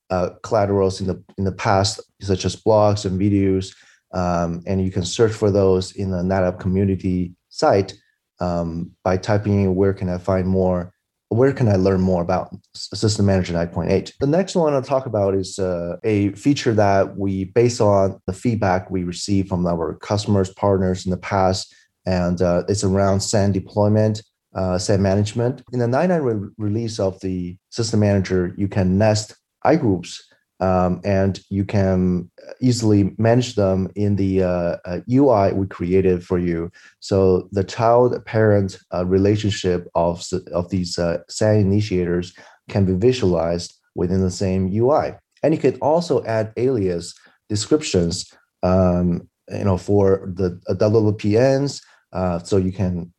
uh, 0.09 0.29
collaterals 0.41 1.01
in 1.01 1.07
the 1.07 1.21
in 1.37 1.43
the 1.43 1.51
past, 1.51 1.99
such 2.21 2.45
as 2.45 2.55
blogs 2.55 3.05
and 3.05 3.19
videos, 3.19 3.75
um, 4.13 4.63
and 4.65 4.83
you 4.83 4.91
can 4.91 5.03
search 5.03 5.33
for 5.33 5.51
those 5.51 5.91
in 5.91 6.11
the 6.11 6.23
NetApp 6.23 6.59
community 6.59 7.33
site 7.49 7.93
um, 8.39 8.91
by 9.03 9.17
typing 9.17 9.63
in 9.63 9.75
where 9.75 9.93
can 9.93 10.09
I 10.09 10.17
find 10.17 10.47
more 10.47 10.93
where 11.29 11.53
can 11.53 11.67
I 11.67 11.75
learn 11.75 12.01
more 12.01 12.23
about 12.23 12.55
System 12.73 13.27
Manager 13.27 13.53
9.8? 13.53 14.13
The 14.19 14.27
next 14.27 14.55
one 14.55 14.73
I'll 14.73 14.81
talk 14.81 15.05
about 15.05 15.35
is 15.35 15.59
uh, 15.59 15.97
a 16.03 16.31
feature 16.31 16.73
that 16.73 17.17
we, 17.17 17.45
based 17.45 17.81
on 17.81 18.19
the 18.25 18.33
feedback 18.33 18.89
we 18.89 19.03
receive 19.03 19.47
from 19.47 19.65
our 19.67 19.93
customers, 19.95 20.51
partners 20.53 21.05
in 21.05 21.11
the 21.11 21.17
past, 21.17 21.73
and 22.05 22.41
uh, 22.41 22.63
it's 22.67 22.83
around 22.83 23.19
SAN 23.19 23.51
deployment, 23.51 24.23
uh, 24.55 24.79
SAN 24.79 25.03
management. 25.03 25.61
In 25.71 25.77
the 25.77 25.85
9.9 25.85 26.23
re- 26.23 26.49
release 26.57 26.99
of 26.99 27.19
the 27.19 27.57
System 27.69 27.99
Manager, 27.99 28.55
you 28.57 28.67
can 28.67 28.97
nest 28.97 29.35
iGroups 29.63 30.21
um, 30.59 30.99
and 31.03 31.39
you 31.49 31.63
can 31.63 32.29
easily 32.59 33.15
manage 33.17 33.55
them 33.55 33.89
in 33.95 34.15
the 34.15 34.43
uh, 34.43 34.77
uh, 34.85 34.99
UI 35.09 35.53
we 35.53 35.67
created 35.67 36.25
for 36.25 36.37
you. 36.37 36.71
So 36.99 37.47
the 37.51 37.63
child-parent 37.63 38.77
uh, 38.93 39.05
relationship 39.05 39.87
of 39.95 40.25
of 40.51 40.69
these 40.69 40.97
uh, 40.97 41.19
SAN 41.29 41.57
initiators 41.57 42.33
can 42.67 42.85
be 42.85 42.93
visualized 42.93 43.77
within 43.95 44.21
the 44.21 44.31
same 44.31 44.69
UI, 44.73 45.15
and 45.43 45.53
you 45.53 45.59
can 45.59 45.75
also 45.75 46.23
add 46.25 46.53
alias 46.57 47.13
descriptions, 47.47 48.31
um, 48.61 49.27
you 49.49 49.63
know, 49.63 49.77
for 49.77 50.31
the 50.35 50.59
uh, 50.67 50.73
WWPNs. 50.73 51.81
Uh, 52.11 52.39
so 52.39 52.57
you 52.57 52.71
can 52.71 53.13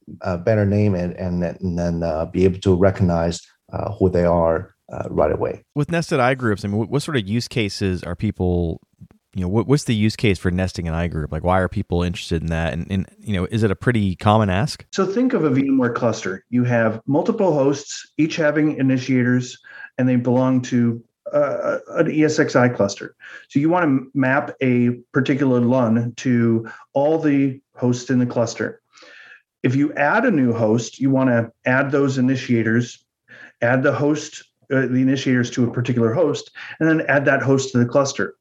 better 0.44 0.66
name 0.66 0.96
it 0.96 1.16
and, 1.16 1.44
and 1.44 1.78
then 1.78 2.00
be 2.32 2.44
able 2.44 2.58
to 2.58 2.74
recognize 2.74 3.40
who 3.98 4.10
they 4.10 4.24
are 4.24 4.74
uh, 4.90 5.08
right 5.10 5.32
away. 5.32 5.62
With 5.74 5.90
nested 5.90 6.20
I 6.20 6.34
groups, 6.34 6.64
I 6.64 6.68
mean, 6.68 6.78
what, 6.78 6.90
what, 6.90 7.02
sort 7.02 7.16
of 7.16 7.28
use 7.28 7.48
cases 7.48 8.02
are 8.02 8.16
people? 8.16 8.80
You 9.34 9.42
know, 9.42 9.48
what, 9.48 9.68
what's 9.68 9.84
the 9.84 9.94
use 9.94 10.16
case 10.16 10.38
for 10.38 10.50
nesting 10.50 10.88
an 10.88 10.94
I 10.94 11.06
group? 11.06 11.30
Like, 11.30 11.44
why 11.44 11.60
are 11.60 11.68
people 11.68 12.02
interested 12.02 12.42
in 12.42 12.48
that? 12.48 12.72
And, 12.72 12.90
and 12.90 13.06
you 13.20 13.34
know, 13.34 13.46
is 13.50 13.62
it 13.62 13.70
a 13.70 13.76
pretty 13.76 14.16
common 14.16 14.50
ask? 14.50 14.84
So 14.92 15.06
think 15.06 15.34
of 15.34 15.44
a 15.44 15.50
VMware 15.50 15.94
cluster. 15.94 16.44
You 16.50 16.64
have 16.64 17.00
multiple 17.06 17.52
hosts, 17.52 18.10
each 18.18 18.34
having 18.34 18.76
initiators, 18.76 19.56
and 19.98 20.08
they 20.08 20.16
belong 20.16 20.62
to 20.62 21.00
uh, 21.32 21.78
an 21.90 22.06
ESXi 22.06 22.74
cluster. 22.74 23.14
So 23.48 23.60
you 23.60 23.68
want 23.68 23.84
to 23.84 24.10
map 24.14 24.52
a 24.60 24.90
particular 25.12 25.60
LUN 25.60 26.12
to 26.16 26.68
all 26.92 27.18
the 27.18 27.60
hosts 27.76 28.10
in 28.10 28.18
the 28.18 28.26
cluster. 28.26 28.82
If 29.62 29.76
you 29.76 29.92
add 29.94 30.24
a 30.24 30.30
new 30.30 30.52
host, 30.52 30.98
you 30.98 31.10
want 31.10 31.30
to 31.30 31.52
add 31.64 31.92
those 31.92 32.18
initiators, 32.18 33.04
add 33.60 33.82
the 33.82 33.92
host 33.92 34.49
uh, 34.70 34.86
the 34.86 35.02
initiators 35.02 35.50
to 35.50 35.68
a 35.68 35.72
particular 35.72 36.12
host, 36.12 36.50
and 36.78 36.88
then 36.88 37.06
add 37.08 37.24
that 37.24 37.42
host 37.42 37.72
to 37.72 37.78
the 37.78 37.86
cluster. 37.86 38.34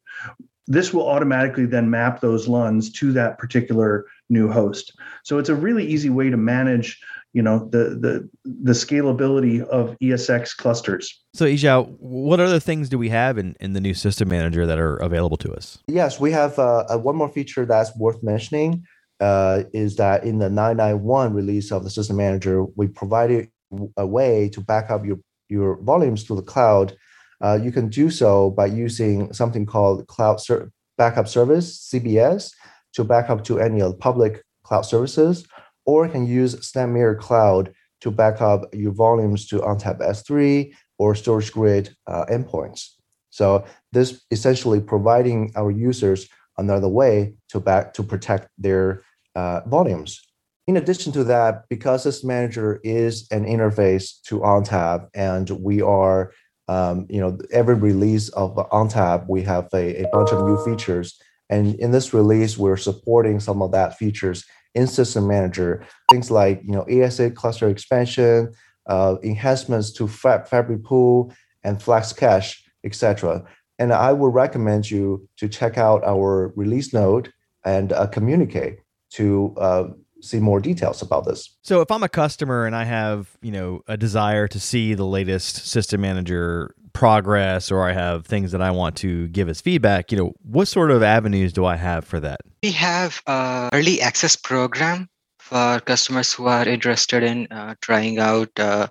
This 0.68 0.94
will 0.94 1.08
automatically 1.08 1.66
then 1.66 1.90
map 1.90 2.22
those 2.22 2.48
LUNs 2.48 2.92
to 2.94 3.12
that 3.14 3.40
particular 3.40 4.06
new 4.30 4.52
host. 4.52 4.94
So 5.24 5.40
it's 5.40 5.50
a 5.50 5.56
really 5.56 5.86
easy 5.86 6.10
way 6.10 6.30
to 6.30 6.38
manage, 6.38 7.00
you 7.34 7.42
know, 7.42 7.68
the 7.72 7.98
the 8.00 8.30
the 8.46 8.74
scalability 8.74 9.64
of 9.64 9.98
ESX 10.02 10.56
clusters. 10.56 11.20
So 11.34 11.46
Yizhao, 11.46 11.96
what 12.00 12.40
other 12.40 12.60
things 12.60 12.90
do 12.90 13.00
we 13.00 13.10
have 13.10 13.38
in, 13.38 13.56
in 13.60 13.74
the 13.74 13.82
new 13.82 13.94
system 13.94 14.30
manager 14.30 14.66
that 14.68 14.78
are 14.78 14.98
available 14.98 15.38
to 15.38 15.54
us? 15.54 15.80
Yes, 15.88 16.20
we 16.20 16.32
have 16.32 16.58
uh, 16.60 16.98
one 16.98 17.16
more 17.16 17.30
feature 17.30 17.66
that's 17.66 17.96
worth 17.98 18.22
mentioning. 18.22 18.86
Uh, 19.20 19.64
is 19.74 19.98
that 19.98 20.24
in 20.24 20.40
the 20.40 20.50
991 20.50 21.34
release 21.34 21.74
of 21.74 21.84
the 21.84 21.90
system 21.90 22.16
manager, 22.16 22.64
we 22.64 22.88
provided 22.88 23.50
a 23.98 24.08
way 24.08 24.50
to 24.50 24.62
back 24.62 24.90
up 24.90 25.06
your 25.06 25.20
your 25.50 25.82
volumes 25.82 26.24
to 26.26 26.36
the 26.36 26.42
cloud, 26.42 26.96
uh, 27.42 27.60
you 27.62 27.72
can 27.72 27.90
do 27.90 28.10
so 28.10 28.52
by 28.52 28.66
using 28.66 29.34
something 29.34 29.66
called 29.66 30.08
Cloud 30.08 30.40
Ser- 30.40 30.72
Backup 30.98 31.28
Service 31.28 31.90
(CBS) 31.92 32.54
to 32.94 33.04
back 33.04 33.30
up 33.30 33.44
to 33.46 33.60
any 33.60 33.82
of 33.82 33.92
the 33.92 33.98
public 33.98 34.44
cloud 34.64 34.82
services, 34.82 35.46
or 35.86 36.06
you 36.06 36.12
can 36.12 36.28
use 36.28 36.56
SnapMirror 36.56 37.20
Cloud 37.20 37.74
to 38.02 38.12
back 38.12 38.42
up 38.42 38.66
your 38.74 38.92
volumes 38.92 39.48
to 39.48 39.60
ONTAP 39.60 40.00
S3 40.00 40.74
or 40.98 41.14
StorageGRID 41.14 41.90
uh, 42.08 42.26
endpoints. 42.26 42.96
So 43.30 43.66
this 43.92 44.22
essentially 44.32 44.80
providing 44.82 45.52
our 45.56 45.72
users 45.72 46.28
another 46.58 46.88
way 46.88 47.36
to 47.50 47.60
back 47.60 47.94
to 47.94 48.04
protect 48.04 48.50
their 48.58 49.04
uh, 49.36 49.62
volumes 49.68 50.22
in 50.70 50.78
addition 50.78 51.12
to 51.12 51.24
that, 51.24 51.68
because 51.68 52.04
this 52.04 52.24
manager 52.24 52.80
is 52.84 53.28
an 53.32 53.44
interface 53.44 54.22
to 54.22 54.42
ONTAP, 54.42 55.08
and 55.16 55.50
we 55.50 55.82
are, 55.82 56.32
um, 56.68 57.08
you 57.10 57.20
know, 57.20 57.40
every 57.52 57.74
release 57.74 58.30
of 58.30 58.56
ONTAP, 58.72 59.28
we 59.28 59.42
have 59.42 59.68
a, 59.74 60.04
a 60.04 60.08
bunch 60.14 60.30
of 60.30 60.46
new 60.46 60.64
features. 60.64 61.20
And 61.50 61.74
in 61.80 61.90
this 61.90 62.14
release, 62.14 62.56
we're 62.56 62.78
supporting 62.78 63.40
some 63.40 63.64
of 63.64 63.72
that 63.72 63.98
features 63.98 64.46
in 64.76 64.86
System 64.86 65.26
Manager. 65.26 65.84
Things 66.12 66.30
like, 66.30 66.62
you 66.64 66.74
know, 66.74 66.86
ES8 66.86 67.34
cluster 67.34 67.68
expansion, 67.68 68.54
uh, 68.88 69.16
enhancements 69.24 69.92
to 69.94 70.08
Fab, 70.08 70.48
Fabric 70.48 70.84
Pool 70.84 71.34
and 71.64 71.82
Flex 71.82 72.14
Cache, 72.14 72.64
etc. 72.84 73.44
And 73.80 73.92
I 73.92 74.14
would 74.14 74.36
recommend 74.36 74.92
you 74.92 75.28
to 75.38 75.50
check 75.50 75.80
out 75.80 76.04
our 76.04 76.54
release 76.56 76.94
note 76.94 77.32
and 77.66 77.92
uh, 77.92 78.06
communicate 78.06 78.82
to 79.14 79.56
uh, 79.58 79.88
see 80.22 80.40
more 80.40 80.60
details 80.60 81.02
about 81.02 81.26
this. 81.26 81.56
So 81.64 81.82
if 81.82 81.92
I'm 81.92 82.04
a 82.04 82.10
customer 82.10 82.66
and 82.66 82.76
I 82.76 82.84
have, 82.84 83.38
you 83.42 83.52
know, 83.52 83.82
a 83.88 83.98
desire 83.98 84.48
to 84.48 84.60
see 84.60 84.94
the 84.94 85.06
latest 85.06 85.68
system 85.68 86.02
manager 86.02 86.74
progress 86.94 87.72
or 87.72 87.88
I 87.88 87.94
have 87.94 88.26
things 88.26 88.52
that 88.52 88.62
I 88.62 88.72
want 88.72 88.96
to 88.98 89.28
give 89.30 89.48
as 89.48 89.62
feedback, 89.62 90.12
you 90.12 90.18
know, 90.18 90.34
what 90.42 90.68
sort 90.68 90.92
of 90.92 91.04
avenues 91.04 91.54
do 91.54 91.66
I 91.66 91.76
have 91.76 92.06
for 92.06 92.20
that? 92.20 92.42
We 92.64 92.72
have 92.72 93.22
a 93.28 93.70
early 93.74 94.02
access 94.02 94.36
program 94.36 95.08
for 95.40 95.80
customers 95.80 96.34
who 96.34 96.48
are 96.48 96.68
interested 96.68 97.24
in 97.24 97.48
uh, 97.52 97.76
trying 97.82 98.20
out 98.20 98.50
a 98.58 98.90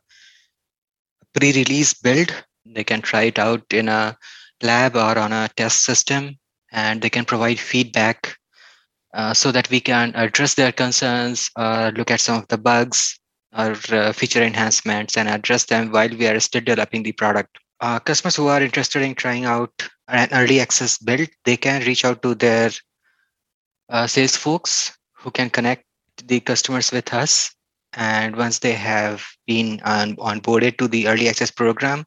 pre-release 1.35 1.95
build. 1.95 2.33
They 2.65 2.85
can 2.85 3.03
try 3.03 3.25
it 3.25 3.39
out 3.39 3.73
in 3.73 3.89
a 3.89 4.17
lab 4.63 4.97
or 4.97 5.19
on 5.19 5.33
a 5.33 5.49
test 5.57 5.85
system, 5.85 6.39
and 6.73 7.01
they 7.01 7.11
can 7.11 7.25
provide 7.25 7.61
feedback 7.61 8.38
uh, 9.15 9.33
so 9.35 9.51
that 9.53 9.71
we 9.71 9.81
can 9.81 10.13
address 10.15 10.55
their 10.55 10.73
concerns 10.73 11.51
or 11.57 11.93
look 11.93 12.11
at 12.11 12.21
some 12.21 12.39
of 12.39 12.49
the 12.49 12.59
bugs 12.59 13.19
or 13.57 13.77
uh, 13.91 14.13
feature 14.13 14.43
enhancements 14.43 15.17
and 15.17 15.29
address 15.29 15.65
them 15.65 15.91
while 15.91 16.09
we 16.09 16.27
are 16.27 16.39
still 16.41 16.61
developing 16.61 17.03
the 17.03 17.13
product. 17.13 17.59
Uh, 17.81 17.99
customers 17.99 18.37
who 18.37 18.49
are 18.49 18.63
interested 18.63 19.03
in 19.03 19.15
trying 19.15 19.45
out 19.45 19.73
an 20.09 20.29
early 20.33 20.61
access 20.61 20.99
build, 20.99 21.29
they 21.45 21.57
can 21.57 21.83
reach 21.87 22.05
out 22.05 22.23
to 22.23 22.35
their 22.35 22.71
uh, 23.89 24.07
sales 24.07 24.37
folks 24.37 24.97
who 25.15 25.31
can 25.31 25.49
connect 25.49 25.85
the 26.25 26.41
customers 26.41 26.91
with 26.93 27.13
us. 27.15 27.55
And 27.95 28.37
once 28.37 28.59
they 28.59 28.73
have 28.73 29.25
been 29.47 29.81
on, 29.85 30.17
onboarded 30.17 30.77
to 30.79 30.89
the 30.89 31.09
early 31.09 31.29
access 31.29 31.51
program, 31.51 32.05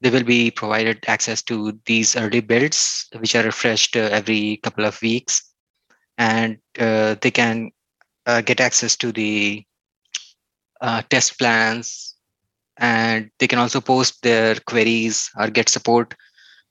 they 0.00 0.10
will 0.10 0.22
be 0.24 0.50
provided 0.50 1.04
access 1.06 1.42
to 1.42 1.78
these 1.84 2.16
early 2.16 2.40
builds, 2.40 3.06
which 3.18 3.34
are 3.34 3.42
refreshed 3.42 3.96
uh, 3.96 4.08
every 4.12 4.58
couple 4.62 4.84
of 4.84 5.00
weeks. 5.02 5.42
And 6.18 6.58
uh, 6.78 7.16
they 7.20 7.30
can 7.30 7.70
uh, 8.26 8.42
get 8.42 8.60
access 8.60 8.96
to 8.96 9.12
the 9.12 9.64
uh, 10.80 11.02
test 11.08 11.38
plans, 11.38 12.14
and 12.76 13.30
they 13.38 13.46
can 13.46 13.58
also 13.58 13.80
post 13.80 14.22
their 14.22 14.56
queries 14.66 15.30
or 15.38 15.48
get 15.48 15.68
support 15.68 16.14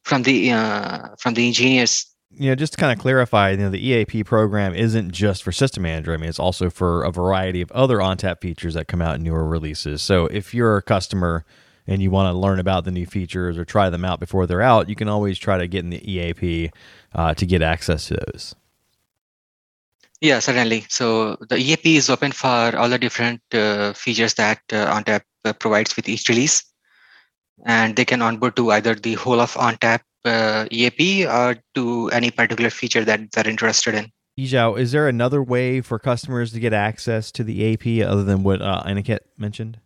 from 0.03 0.23
the 0.23 0.51
from 1.19 1.33
the 1.33 1.47
engineers 1.47 2.05
you 2.31 2.49
know, 2.49 2.55
just 2.55 2.73
to 2.73 2.77
kind 2.77 2.91
of 2.91 3.01
clarify, 3.01 3.51
you 3.51 3.57
know, 3.57 3.69
the 3.69 3.85
EAP 3.85 4.23
program 4.23 4.75
isn't 4.75 5.11
just 5.11 5.43
for 5.43 5.51
System 5.51 5.83
Manager. 5.83 6.13
I 6.13 6.17
mean, 6.17 6.29
it's 6.29 6.39
also 6.39 6.69
for 6.69 7.03
a 7.03 7.11
variety 7.11 7.61
of 7.61 7.71
other 7.71 7.97
ONTAP 7.97 8.41
features 8.41 8.73
that 8.73 8.87
come 8.87 9.01
out 9.01 9.15
in 9.15 9.23
newer 9.23 9.47
releases. 9.47 10.01
So 10.01 10.27
if 10.27 10.53
you're 10.53 10.77
a 10.77 10.81
customer 10.81 11.45
and 11.87 12.01
you 12.01 12.11
want 12.11 12.31
to 12.31 12.37
learn 12.37 12.59
about 12.59 12.83
the 12.83 12.91
new 12.91 13.05
features 13.05 13.57
or 13.57 13.65
try 13.65 13.89
them 13.89 14.03
out 14.03 14.19
before 14.19 14.45
they're 14.45 14.61
out, 14.61 14.89
you 14.89 14.95
can 14.95 15.07
always 15.07 15.39
try 15.39 15.57
to 15.57 15.67
get 15.67 15.83
in 15.83 15.89
the 15.89 16.11
EAP 16.11 16.71
uh, 17.15 17.33
to 17.33 17.45
get 17.45 17.61
access 17.61 18.07
to 18.07 18.17
those. 18.31 18.53
Yeah, 20.21 20.39
certainly. 20.39 20.85
So 20.89 21.35
the 21.49 21.57
EAP 21.57 21.95
is 21.95 22.09
open 22.09 22.31
for 22.31 22.75
all 22.75 22.89
the 22.89 22.97
different 22.97 23.41
uh, 23.53 23.93
features 23.93 24.33
that 24.35 24.59
uh, 24.71 24.91
ONTAP 24.91 25.21
uh, 25.45 25.53
provides 25.53 25.95
with 25.95 26.09
each 26.09 26.27
release. 26.27 26.63
And 27.65 27.95
they 27.95 28.05
can 28.05 28.21
onboard 28.21 28.55
to 28.55 28.71
either 28.71 28.95
the 28.95 29.13
whole 29.13 29.39
of 29.39 29.53
ONTAP 29.53 30.01
uh, 30.25 30.65
EAP 30.71 31.25
or 31.25 31.57
to 31.75 32.09
any 32.09 32.31
particular 32.31 32.69
feature 32.69 33.05
that 33.05 33.31
they're 33.31 33.47
interested 33.47 33.93
in. 33.95 34.11
Yizhao, 34.39 34.77
is 34.79 34.91
there 34.91 35.07
another 35.07 35.41
way 35.41 35.81
for 35.81 35.97
customers 35.97 36.51
to 36.51 36.59
get 36.59 36.73
access 36.73 37.31
to 37.31 37.43
the 37.43 37.63
EAP 37.63 38.03
other 38.03 38.23
than 38.23 38.43
what 38.43 38.61
uh, 38.61 38.83
Aniket 38.85 39.19
mentioned? 39.37 39.79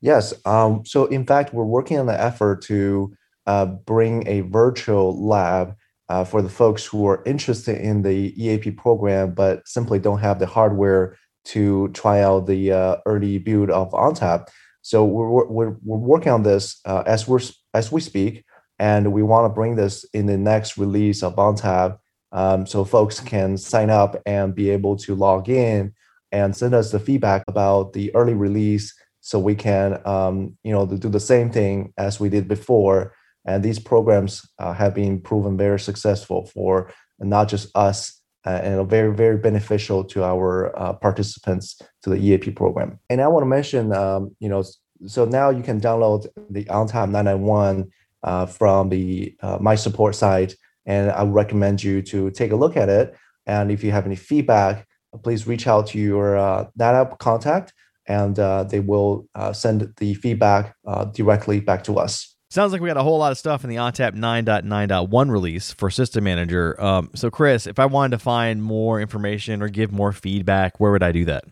Yes. 0.00 0.34
Um, 0.46 0.84
so, 0.86 1.06
in 1.06 1.26
fact, 1.26 1.52
we're 1.52 1.64
working 1.64 1.98
on 1.98 2.06
the 2.06 2.18
effort 2.18 2.62
to 2.62 3.14
uh, 3.46 3.66
bring 3.66 4.26
a 4.26 4.40
virtual 4.40 5.26
lab 5.26 5.76
uh, 6.12 6.24
for 6.24 6.42
the 6.42 6.48
folks 6.50 6.84
who 6.84 7.06
are 7.06 7.22
interested 7.24 7.80
in 7.80 8.02
the 8.02 8.34
EAP 8.36 8.72
program 8.72 9.32
but 9.32 9.66
simply 9.66 9.98
don't 9.98 10.18
have 10.18 10.38
the 10.38 10.46
hardware 10.46 11.16
to 11.42 11.88
try 11.94 12.20
out 12.20 12.46
the 12.46 12.70
uh, 12.70 12.96
early 13.06 13.38
build 13.38 13.70
of 13.70 13.90
ONTAP. 13.92 14.46
So 14.82 15.06
we're, 15.06 15.46
we're, 15.46 15.74
we're 15.82 16.06
working 16.12 16.30
on 16.30 16.42
this 16.42 16.80
uh, 16.84 17.02
as 17.06 17.26
we're 17.26 17.40
as 17.72 17.90
we 17.90 18.02
speak 18.02 18.44
and 18.78 19.10
we 19.10 19.22
want 19.22 19.46
to 19.46 19.54
bring 19.54 19.74
this 19.76 20.04
in 20.12 20.26
the 20.26 20.36
next 20.36 20.76
release 20.76 21.22
of 21.22 21.36
ONTAP 21.36 21.96
um, 22.32 22.66
so 22.66 22.84
folks 22.84 23.18
can 23.18 23.56
sign 23.56 23.88
up 23.88 24.20
and 24.26 24.54
be 24.54 24.68
able 24.68 24.96
to 24.96 25.14
log 25.14 25.48
in 25.48 25.94
and 26.30 26.54
send 26.54 26.74
us 26.74 26.90
the 26.90 27.00
feedback 27.00 27.42
about 27.48 27.94
the 27.94 28.14
early 28.14 28.34
release 28.34 28.94
so 29.20 29.38
we 29.38 29.54
can 29.54 29.98
um, 30.06 30.58
you 30.62 30.72
know 30.72 30.84
do 30.84 31.08
the 31.08 31.26
same 31.32 31.50
thing 31.50 31.94
as 31.96 32.20
we 32.20 32.28
did 32.28 32.48
before 32.48 33.14
and 33.44 33.62
these 33.62 33.78
programs 33.78 34.48
uh, 34.58 34.72
have 34.72 34.94
been 34.94 35.20
proven 35.20 35.56
very 35.56 35.80
successful 35.80 36.46
for 36.46 36.92
not 37.18 37.48
just 37.48 37.68
us 37.76 38.20
uh, 38.46 38.60
and 38.62 38.88
very 38.88 39.14
very 39.14 39.36
beneficial 39.36 40.04
to 40.04 40.24
our 40.24 40.76
uh, 40.78 40.92
participants 40.92 41.80
to 42.02 42.10
the 42.10 42.16
eap 42.16 42.54
program 42.56 42.98
and 43.10 43.20
i 43.20 43.28
want 43.28 43.42
to 43.42 43.48
mention 43.48 43.92
um, 43.92 44.34
you 44.40 44.48
know 44.48 44.62
so 45.06 45.24
now 45.24 45.50
you 45.50 45.62
can 45.62 45.80
download 45.80 46.26
the 46.50 46.64
ONTAP 46.64 47.10
991 47.10 47.90
uh, 48.22 48.46
from 48.46 48.88
the 48.88 49.34
uh, 49.40 49.58
my 49.60 49.74
support 49.74 50.14
site, 50.14 50.54
and 50.86 51.10
I 51.10 51.24
recommend 51.24 51.82
you 51.82 52.02
to 52.02 52.30
take 52.30 52.52
a 52.52 52.56
look 52.56 52.76
at 52.76 52.88
it. 52.88 53.14
And 53.46 53.70
if 53.70 53.82
you 53.82 53.90
have 53.90 54.06
any 54.06 54.16
feedback, 54.16 54.86
please 55.22 55.46
reach 55.46 55.66
out 55.66 55.88
to 55.88 55.98
your 55.98 56.36
uh, 56.36 56.66
NetApp 56.78 57.18
contact, 57.18 57.72
and 58.06 58.38
uh, 58.38 58.64
they 58.64 58.80
will 58.80 59.26
send 59.52 59.92
the 59.96 60.14
feedback 60.14 60.74
directly 61.12 61.60
back 61.60 61.84
to 61.84 61.98
us. 61.98 62.31
Sounds 62.52 62.70
like 62.70 62.82
we 62.82 62.88
got 62.88 62.98
a 62.98 63.02
whole 63.02 63.16
lot 63.16 63.32
of 63.32 63.38
stuff 63.38 63.64
in 63.64 63.70
the 63.70 63.76
ONTAP 63.76 64.14
9.9.1 64.14 65.30
release 65.30 65.72
for 65.72 65.88
System 65.88 66.24
Manager. 66.24 66.78
Um, 66.78 67.08
so, 67.14 67.30
Chris, 67.30 67.66
if 67.66 67.78
I 67.78 67.86
wanted 67.86 68.10
to 68.10 68.18
find 68.18 68.62
more 68.62 69.00
information 69.00 69.62
or 69.62 69.70
give 69.70 69.90
more 69.90 70.12
feedback, 70.12 70.78
where 70.78 70.92
would 70.92 71.02
I 71.02 71.12
do 71.12 71.24
that? 71.24 71.44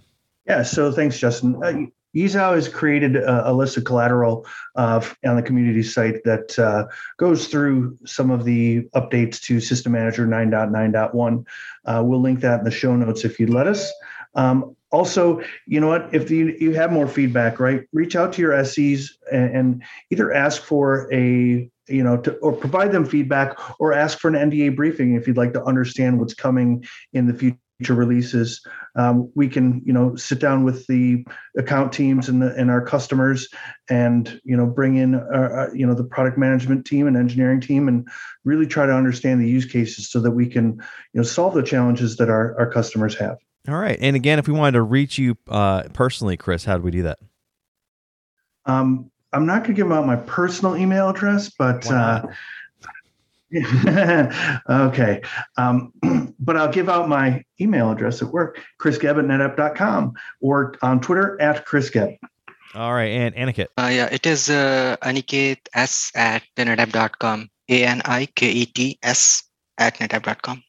Yeah, 0.46 0.62
so 0.62 0.92
thanks, 0.92 1.18
Justin. 1.18 1.54
Yizhao 2.14 2.54
has 2.54 2.68
created 2.68 3.16
a, 3.16 3.50
a, 3.50 3.52
list 3.54 3.78
of 3.78 3.84
collateral 3.84 4.44
uh, 4.76 5.00
on 5.24 5.36
the 5.36 5.42
community 5.42 5.82
site 5.82 6.22
that 6.24 6.58
uh, 6.58 6.86
goes 7.16 7.46
through 7.46 7.96
some 8.04 8.30
of 8.30 8.44
the 8.44 8.82
updates 8.94 9.40
to 9.44 9.58
System 9.58 9.92
Manager 9.92 10.26
9.9.1. 10.26 11.46
Uh, 11.86 12.02
we'll 12.04 12.20
link 12.20 12.40
that 12.40 12.58
in 12.58 12.64
the 12.66 12.70
show 12.70 12.94
notes 12.94 13.24
if 13.24 13.40
you'd 13.40 13.48
let 13.48 13.66
us. 13.66 13.90
Um, 14.34 14.76
also, 14.92 15.40
you 15.66 15.80
know 15.80 15.88
what? 15.88 16.12
If 16.12 16.30
you, 16.30 16.56
you 16.58 16.72
have 16.74 16.92
more 16.92 17.08
feedback, 17.08 17.60
right, 17.60 17.82
reach 17.92 18.16
out 18.16 18.32
to 18.34 18.42
your 18.42 18.64
SEs 18.64 19.16
and, 19.30 19.56
and 19.56 19.82
either 20.10 20.32
ask 20.32 20.62
for 20.62 21.12
a 21.12 21.70
you 21.90 22.04
know, 22.04 22.16
to, 22.18 22.34
or 22.36 22.52
provide 22.52 22.92
them 22.92 23.04
feedback 23.04 23.58
or 23.80 23.92
ask 23.92 24.18
for 24.18 24.28
an 24.28 24.50
NDA 24.50 24.76
briefing 24.76 25.14
if 25.14 25.26
you'd 25.26 25.36
like 25.36 25.52
to 25.54 25.64
understand 25.64 26.18
what's 26.18 26.34
coming 26.34 26.84
in 27.12 27.26
the 27.26 27.34
future 27.34 27.94
releases. 27.94 28.64
Um, 28.96 29.30
we 29.34 29.48
can, 29.48 29.82
you 29.84 29.92
know, 29.92 30.14
sit 30.16 30.38
down 30.38 30.64
with 30.64 30.86
the 30.86 31.24
account 31.58 31.92
teams 31.92 32.28
and, 32.28 32.42
the, 32.42 32.54
and 32.54 32.70
our 32.70 32.84
customers, 32.84 33.48
and 33.88 34.40
you 34.44 34.56
know, 34.56 34.66
bring 34.66 34.96
in, 34.96 35.14
uh, 35.14 35.18
uh, 35.18 35.68
you 35.74 35.86
know, 35.86 35.94
the 35.94 36.04
product 36.04 36.38
management 36.38 36.86
team 36.86 37.06
and 37.06 37.16
engineering 37.16 37.60
team, 37.60 37.88
and 37.88 38.06
really 38.44 38.66
try 38.66 38.86
to 38.86 38.92
understand 38.92 39.40
the 39.40 39.48
use 39.48 39.66
cases 39.66 40.10
so 40.10 40.20
that 40.20 40.30
we 40.30 40.46
can, 40.46 40.74
you 41.12 41.20
know, 41.20 41.22
solve 41.22 41.54
the 41.54 41.62
challenges 41.62 42.16
that 42.16 42.28
our 42.28 42.58
our 42.58 42.70
customers 42.70 43.16
have. 43.16 43.38
All 43.70 43.78
right, 43.78 43.98
and 44.00 44.16
again, 44.16 44.38
if 44.38 44.48
we 44.48 44.54
wanted 44.54 44.72
to 44.72 44.82
reach 44.82 45.18
you 45.18 45.36
uh, 45.48 45.84
personally, 45.92 46.36
Chris, 46.36 46.64
how 46.64 46.76
do 46.76 46.82
we 46.82 46.90
do 46.90 47.02
that? 47.02 47.18
Um, 48.66 49.10
I'm 49.32 49.46
not 49.46 49.64
going 49.64 49.74
to 49.74 49.82
give 49.82 49.90
out 49.92 50.06
my 50.06 50.16
personal 50.16 50.76
email 50.76 51.08
address, 51.08 51.50
but 51.50 51.90
uh, 51.90 52.26
okay. 54.70 55.22
Um, 55.56 55.92
but 56.40 56.56
I'll 56.56 56.72
give 56.72 56.88
out 56.88 57.08
my 57.08 57.44
email 57.60 57.90
address 57.90 58.22
at 58.22 58.28
work, 58.28 58.60
chrisgebb 58.80 59.18
at 59.18 59.24
netapp.com 59.24 60.14
or 60.40 60.74
on 60.82 61.00
Twitter 61.00 61.40
at 61.40 61.66
chrisgebb. 61.66 62.18
All 62.74 62.92
right. 62.92 63.10
And 63.10 63.34
Aniket? 63.34 63.66
Uh, 63.76 63.90
yeah, 63.92 64.08
it 64.12 64.26
is 64.26 64.48
uh, 64.48 64.96
Aniket 65.02 65.58
S 65.74 66.12
at 66.14 66.42
netapp.com. 66.56 67.48
A-N-I-K-E-T-S 67.68 69.44
at 69.78 69.94
netapp.com. 69.96 70.62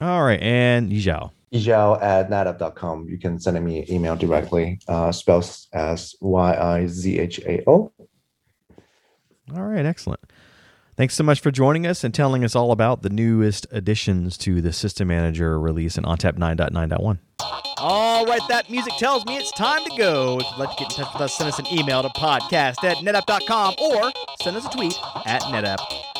All 0.00 0.24
right. 0.24 0.40
And 0.40 0.90
Yizhao? 0.90 1.30
Yizhao 1.52 2.02
at 2.02 2.28
netapp.com. 2.30 3.08
You 3.08 3.18
can 3.18 3.38
send 3.38 3.62
me 3.64 3.82
an 3.82 3.92
email 3.92 4.16
directly, 4.16 4.80
uh, 4.88 5.12
spelled 5.12 5.48
as 5.72 6.14
Y-I-Z-H-A-O. 6.20 7.92
All 9.54 9.62
right. 9.62 9.86
Excellent. 9.86 10.20
Thanks 10.96 11.14
so 11.14 11.22
much 11.22 11.40
for 11.40 11.50
joining 11.50 11.86
us 11.86 12.04
and 12.04 12.14
telling 12.14 12.42
us 12.42 12.56
all 12.56 12.72
about 12.72 13.02
the 13.02 13.10
newest 13.10 13.66
additions 13.70 14.38
to 14.38 14.62
the 14.62 14.72
System 14.72 15.08
Manager 15.08 15.60
release 15.60 15.98
in 15.98 16.04
ONTAP 16.04 16.38
9.9.1. 16.38 17.18
All 17.78 18.24
right, 18.24 18.40
that 18.48 18.70
music 18.70 18.94
tells 18.98 19.26
me 19.26 19.36
it's 19.36 19.52
time 19.52 19.84
to 19.84 19.94
go. 19.98 20.38
If 20.40 20.46
you'd 20.50 20.58
like 20.58 20.70
to 20.70 20.84
get 20.84 20.92
in 20.98 21.04
touch 21.04 21.12
with 21.12 21.20
us, 21.22 21.36
send 21.36 21.48
us 21.48 21.58
an 21.58 21.66
email 21.66 22.02
to 22.02 22.08
podcast 22.08 22.82
at 22.82 22.96
netapp.com 22.96 23.74
or 23.78 24.10
send 24.40 24.56
us 24.56 24.64
a 24.64 24.70
tweet 24.70 24.98
at 25.26 25.42
netapp. 25.42 25.76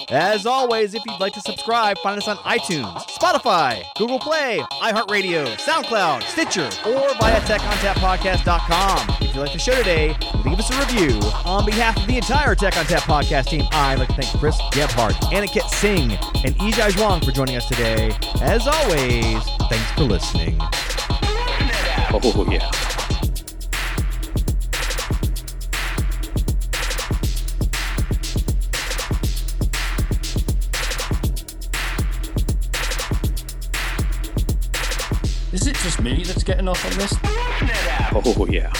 As 0.08 0.46
always, 0.46 0.94
if 0.94 1.04
you'd 1.04 1.18
like 1.18 1.32
to 1.32 1.40
subscribe, 1.40 1.98
find 1.98 2.16
us 2.16 2.28
on 2.28 2.36
iTunes, 2.38 2.94
Spotify, 3.08 3.82
Google 3.96 4.20
Play, 4.20 4.60
iHeartRadio, 4.70 5.46
SoundCloud, 5.56 6.22
Stitcher, 6.22 6.66
or 6.88 7.12
via 7.16 7.40
TechOnTapPodcast.com. 7.40 9.16
If 9.20 9.34
you 9.34 9.40
like 9.40 9.52
the 9.52 9.58
show 9.58 9.74
today, 9.74 10.16
leave 10.44 10.60
us 10.60 10.70
a 10.70 10.78
review. 10.78 11.18
On 11.44 11.66
behalf 11.66 11.96
of 11.96 12.06
the 12.06 12.16
entire 12.16 12.54
Tech 12.54 12.74
ONTAP 12.74 13.00
podcast 13.00 13.46
team, 13.46 13.64
I'd 13.72 13.98
like 13.98 14.08
to 14.08 14.14
thank 14.22 14.38
Chris 14.38 14.56
Gebhardt, 14.70 15.14
Aniket 15.32 15.68
Singh, 15.70 16.12
and 16.12 16.54
Yizhao 16.56 16.90
Zhuang 16.90 17.24
for 17.24 17.32
joining 17.32 17.56
us 17.56 17.66
today. 17.66 18.12
As 18.40 18.68
always, 18.68 19.42
thanks 19.68 19.90
for 19.92 20.04
listening. 20.04 20.56
Oh, 22.18 22.46
yeah. 22.50 22.85
Me 36.06 36.22
that's 36.22 36.44
getting 36.44 36.68
off 36.68 36.84
on 36.84 36.98
this? 36.98 37.14
Oh, 38.12 38.46
yeah. 38.48 38.70